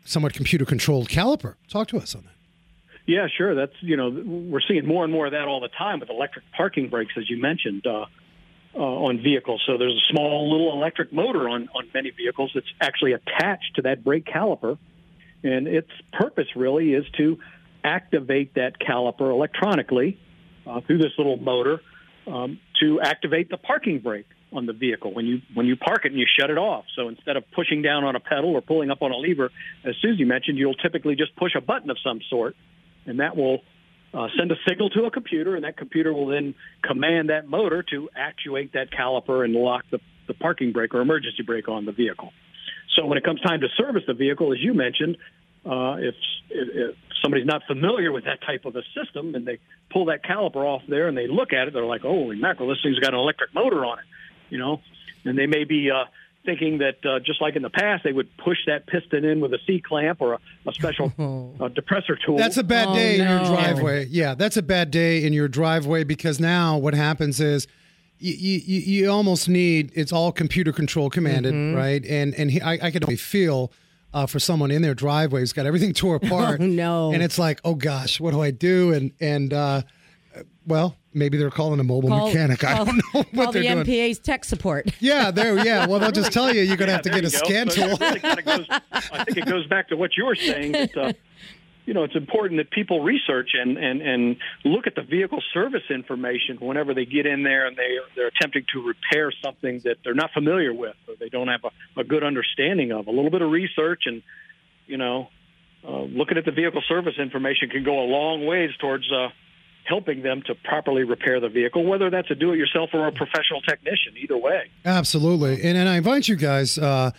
[0.06, 1.56] somewhat computer controlled caliper.
[1.70, 2.30] Talk to us on that.
[3.06, 3.54] Yeah, sure.
[3.56, 6.46] That's you know we're seeing more and more of that all the time with electric
[6.56, 8.06] parking brakes, as you mentioned, uh,
[8.76, 9.62] uh, on vehicles.
[9.68, 13.84] So there's a small little electric motor on on many vehicles that's actually attached to
[13.84, 14.78] that brake caliper,
[15.44, 17.38] and its purpose really is to
[17.84, 20.18] activate that caliper electronically
[20.66, 21.82] uh, through this little motor
[22.28, 26.12] um, to activate the parking brake on the vehicle when you when you park it
[26.12, 26.86] and you shut it off.
[26.96, 29.52] So instead of pushing down on a pedal or pulling up on a lever,
[29.84, 32.56] as Susie mentioned, you'll typically just push a button of some sort,
[33.06, 33.62] and that will
[34.14, 37.84] uh, send a signal to a computer, and that computer will then command that motor
[37.84, 41.92] to actuate that caliper and lock the, the parking brake or emergency brake on the
[41.92, 42.32] vehicle.
[42.96, 45.18] So when it comes time to service the vehicle, as you mentioned,
[45.66, 46.16] uh, if,
[46.50, 49.58] if, somebody's not familiar with that type of a system and they
[49.90, 52.68] pull that caliper off there and they look at it, they're like, "Holy mackerel!
[52.68, 54.06] This thing's got an electric motor on it,"
[54.50, 54.82] you know,
[55.24, 56.04] and they may be uh,
[56.46, 59.54] thinking that uh, just like in the past, they would push that piston in with
[59.54, 62.38] a C clamp or a, a special uh, depressor tool.
[62.38, 64.08] That's a bad Oh, day in your driveway.
[64.10, 67.68] Yeah, that's a bad day in your driveway because now what happens is
[68.20, 68.34] you,
[68.66, 71.76] you, you almost need it's all computer control commanded, Mm-hmm.
[71.78, 72.06] right?
[72.06, 73.72] And and he, I, I can only feel
[74.14, 76.60] uh, for someone in their driveway who's got everything tore apart.
[76.62, 77.12] Oh, no.
[77.14, 78.94] And it's like, oh gosh, what do I do?
[78.94, 79.82] And and uh,
[80.66, 82.64] well, maybe they're calling a mobile Call- mechanic.
[82.64, 83.86] I don't know what Call they're the doing.
[83.86, 84.90] MPA's tech support.
[85.00, 85.58] Yeah, there.
[85.66, 85.86] Yeah.
[85.88, 87.28] Well, they'll just tell you you're going to have to get a go.
[87.30, 87.98] scan So tool.
[88.00, 90.96] really kind of goes, I think it goes back to what you were saying that
[90.98, 91.14] uh,
[91.86, 95.82] you know it's important that people research and, and, and look at the vehicle service
[95.90, 100.14] information whenever they get in there and they they're attempting to repair something that they're
[100.14, 103.08] not familiar with or they don't have a, a good understanding of.
[103.08, 104.24] A little bit of research and
[104.88, 105.28] you know
[105.86, 109.12] uh, looking at the vehicle service information can go a long ways towards.
[109.12, 109.28] Uh,
[109.86, 114.14] helping them to properly repair the vehicle, whether that's a do-it-yourself or a professional technician.
[114.18, 114.70] Either way.
[114.86, 115.62] Absolutely.
[115.64, 117.12] And, and I invite you guys uh,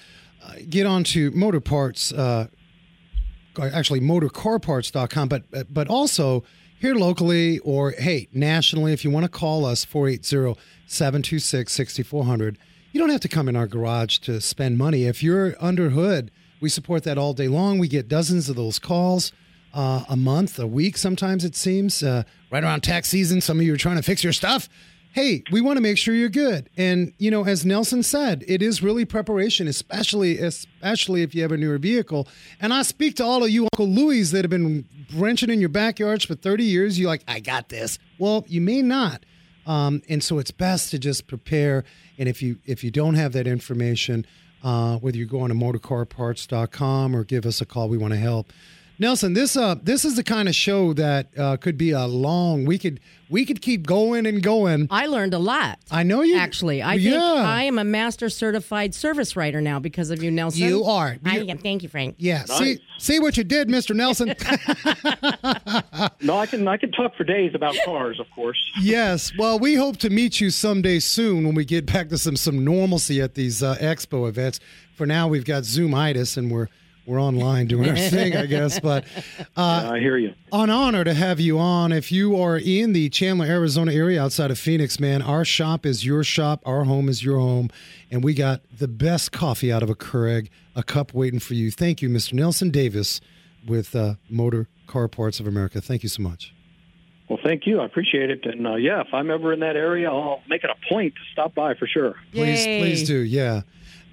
[0.42, 2.46] uh, get onto motor parts, uh,
[3.60, 6.44] actually motorcarparts.com, but but also
[6.78, 12.56] here locally or hey, nationally if you want to call us 480-726-6400.
[12.92, 15.04] You don't have to come in our garage to spend money.
[15.04, 17.78] If you're under hood, we support that all day long.
[17.78, 19.32] We get dozens of those calls.
[19.72, 22.00] Uh, a month, a week, sometimes it seems.
[22.02, 22.22] Uh,
[22.54, 24.68] right around tax season, some of you are trying to fix your stuff
[25.14, 26.68] hey, we want to make sure you're good.
[26.76, 31.52] And you know, as Nelson said, it is really preparation, especially especially if you have
[31.52, 32.26] a newer vehicle.
[32.60, 34.84] And I speak to all of you Uncle Louis that have been
[35.14, 36.98] wrenching in your backyards for 30 years.
[36.98, 38.00] You're like, I got this.
[38.18, 39.24] Well, you may not.
[39.66, 41.84] Um, and so it's best to just prepare.
[42.18, 44.26] And if you if you don't have that information,
[44.64, 48.18] uh, whether you go on to motorcarparts.com or give us a call, we want to
[48.18, 48.52] help.
[48.98, 52.64] Nelson, this uh this is the kind of show that uh, could be a long.
[52.64, 54.86] We could we could keep going and going.
[54.90, 55.80] I learned a lot.
[55.90, 57.10] I know you Actually, I yeah.
[57.10, 60.62] think I am a master certified service writer now because of you, Nelson.
[60.68, 61.16] You are.
[61.24, 61.58] I am.
[61.58, 62.14] Thank you, Frank.
[62.18, 62.44] Yeah.
[62.44, 64.34] See see what you did, Mister Nelson.
[66.20, 68.58] No, I can I can talk for days about cars, of course.
[68.80, 69.32] yes.
[69.38, 72.64] Well, we hope to meet you someday soon when we get back to some some
[72.64, 74.60] normalcy at these uh, expo events.
[74.94, 76.68] For now, we've got Zoomitis and we're
[77.06, 78.80] we're online doing our thing, I guess.
[78.80, 79.04] But
[79.56, 80.34] uh, I hear you.
[80.52, 81.92] an honor to have you on.
[81.92, 86.04] If you are in the Chandler, Arizona area outside of Phoenix, man, our shop is
[86.04, 86.62] your shop.
[86.64, 87.70] Our home is your home.
[88.10, 91.70] And we got the best coffee out of a Keurig, a cup waiting for you.
[91.70, 92.32] Thank you, Mr.
[92.34, 93.20] Nelson Davis
[93.66, 95.80] with uh, Motor Car Parts of America.
[95.80, 96.54] Thank you so much.
[97.28, 97.80] Well, thank you.
[97.80, 98.44] I appreciate it.
[98.44, 101.20] And uh, yeah, if I'm ever in that area, I'll make it a point to
[101.32, 102.14] stop by for sure.
[102.32, 102.80] Please, Yay.
[102.80, 103.18] please do.
[103.18, 103.62] Yeah.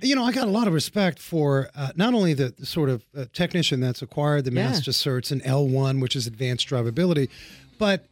[0.02, 3.04] You know, I got a lot of respect for uh, not only the sort of
[3.16, 4.70] uh, technician that's acquired the Yeah.
[4.70, 7.30] master certs and L1, which is advanced drivability,
[7.78, 8.06] but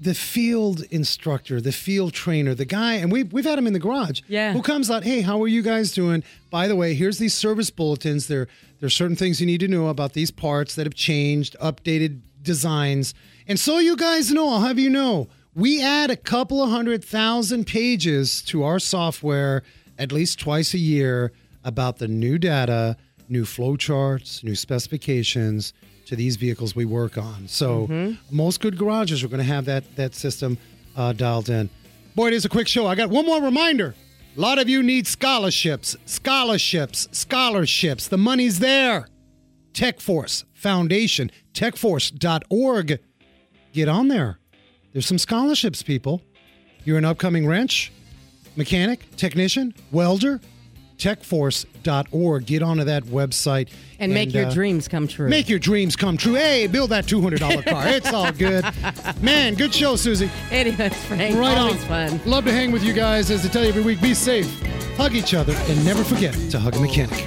[0.00, 3.78] the field instructor, the field trainer, the guy, and we, we've had him in the
[3.78, 4.52] garage, Yeah.
[4.54, 6.22] who comes out, hey, how are you guys doing?
[6.50, 8.26] By the way, here's these service bulletins.
[8.26, 8.48] There,
[8.80, 12.20] there are certain things you need to know about these parts that have changed, updated
[12.42, 13.12] designs.
[13.46, 17.04] And so you guys know, I'll have you know, we add a couple of hundred
[17.04, 19.62] thousand pages to our software
[20.00, 21.32] at least twice a year
[21.62, 22.96] about the new data,
[23.28, 25.72] new flow charts, new specifications
[26.06, 27.46] to these vehicles we work on.
[27.46, 30.58] So most good garages are going to have that that system
[30.96, 31.70] uh, dialed in.
[32.16, 32.86] Boy, it is a quick show.
[32.86, 33.94] I got one more reminder.
[34.36, 38.08] A lot of you need scholarships, scholarships, scholarships.
[38.08, 39.08] The money's there.
[39.72, 42.98] TechForce Foundation, techforce.org.
[43.72, 44.38] Get on there.
[44.92, 46.22] There's some scholarships, people.
[46.84, 47.92] You're an upcoming wrench,
[48.60, 50.38] mechanic, technician, welder,
[50.98, 52.44] techforce.org.
[52.44, 55.30] Get onto that website And, make your uh, dreams come true.
[55.30, 56.34] Make your dreams come true.
[56.34, 57.88] Hey, build that $200 car.
[57.88, 58.64] It's all good.
[59.22, 60.30] Man, good show, Susie.
[60.52, 61.36] it is, Frank.
[61.38, 61.88] Right Always on.
[61.88, 62.20] fun.
[62.26, 63.30] Love to hang with you guys.
[63.30, 64.46] As I tell you every week, be safe,
[64.98, 67.18] hug each other, and never forget to hug a mechanic.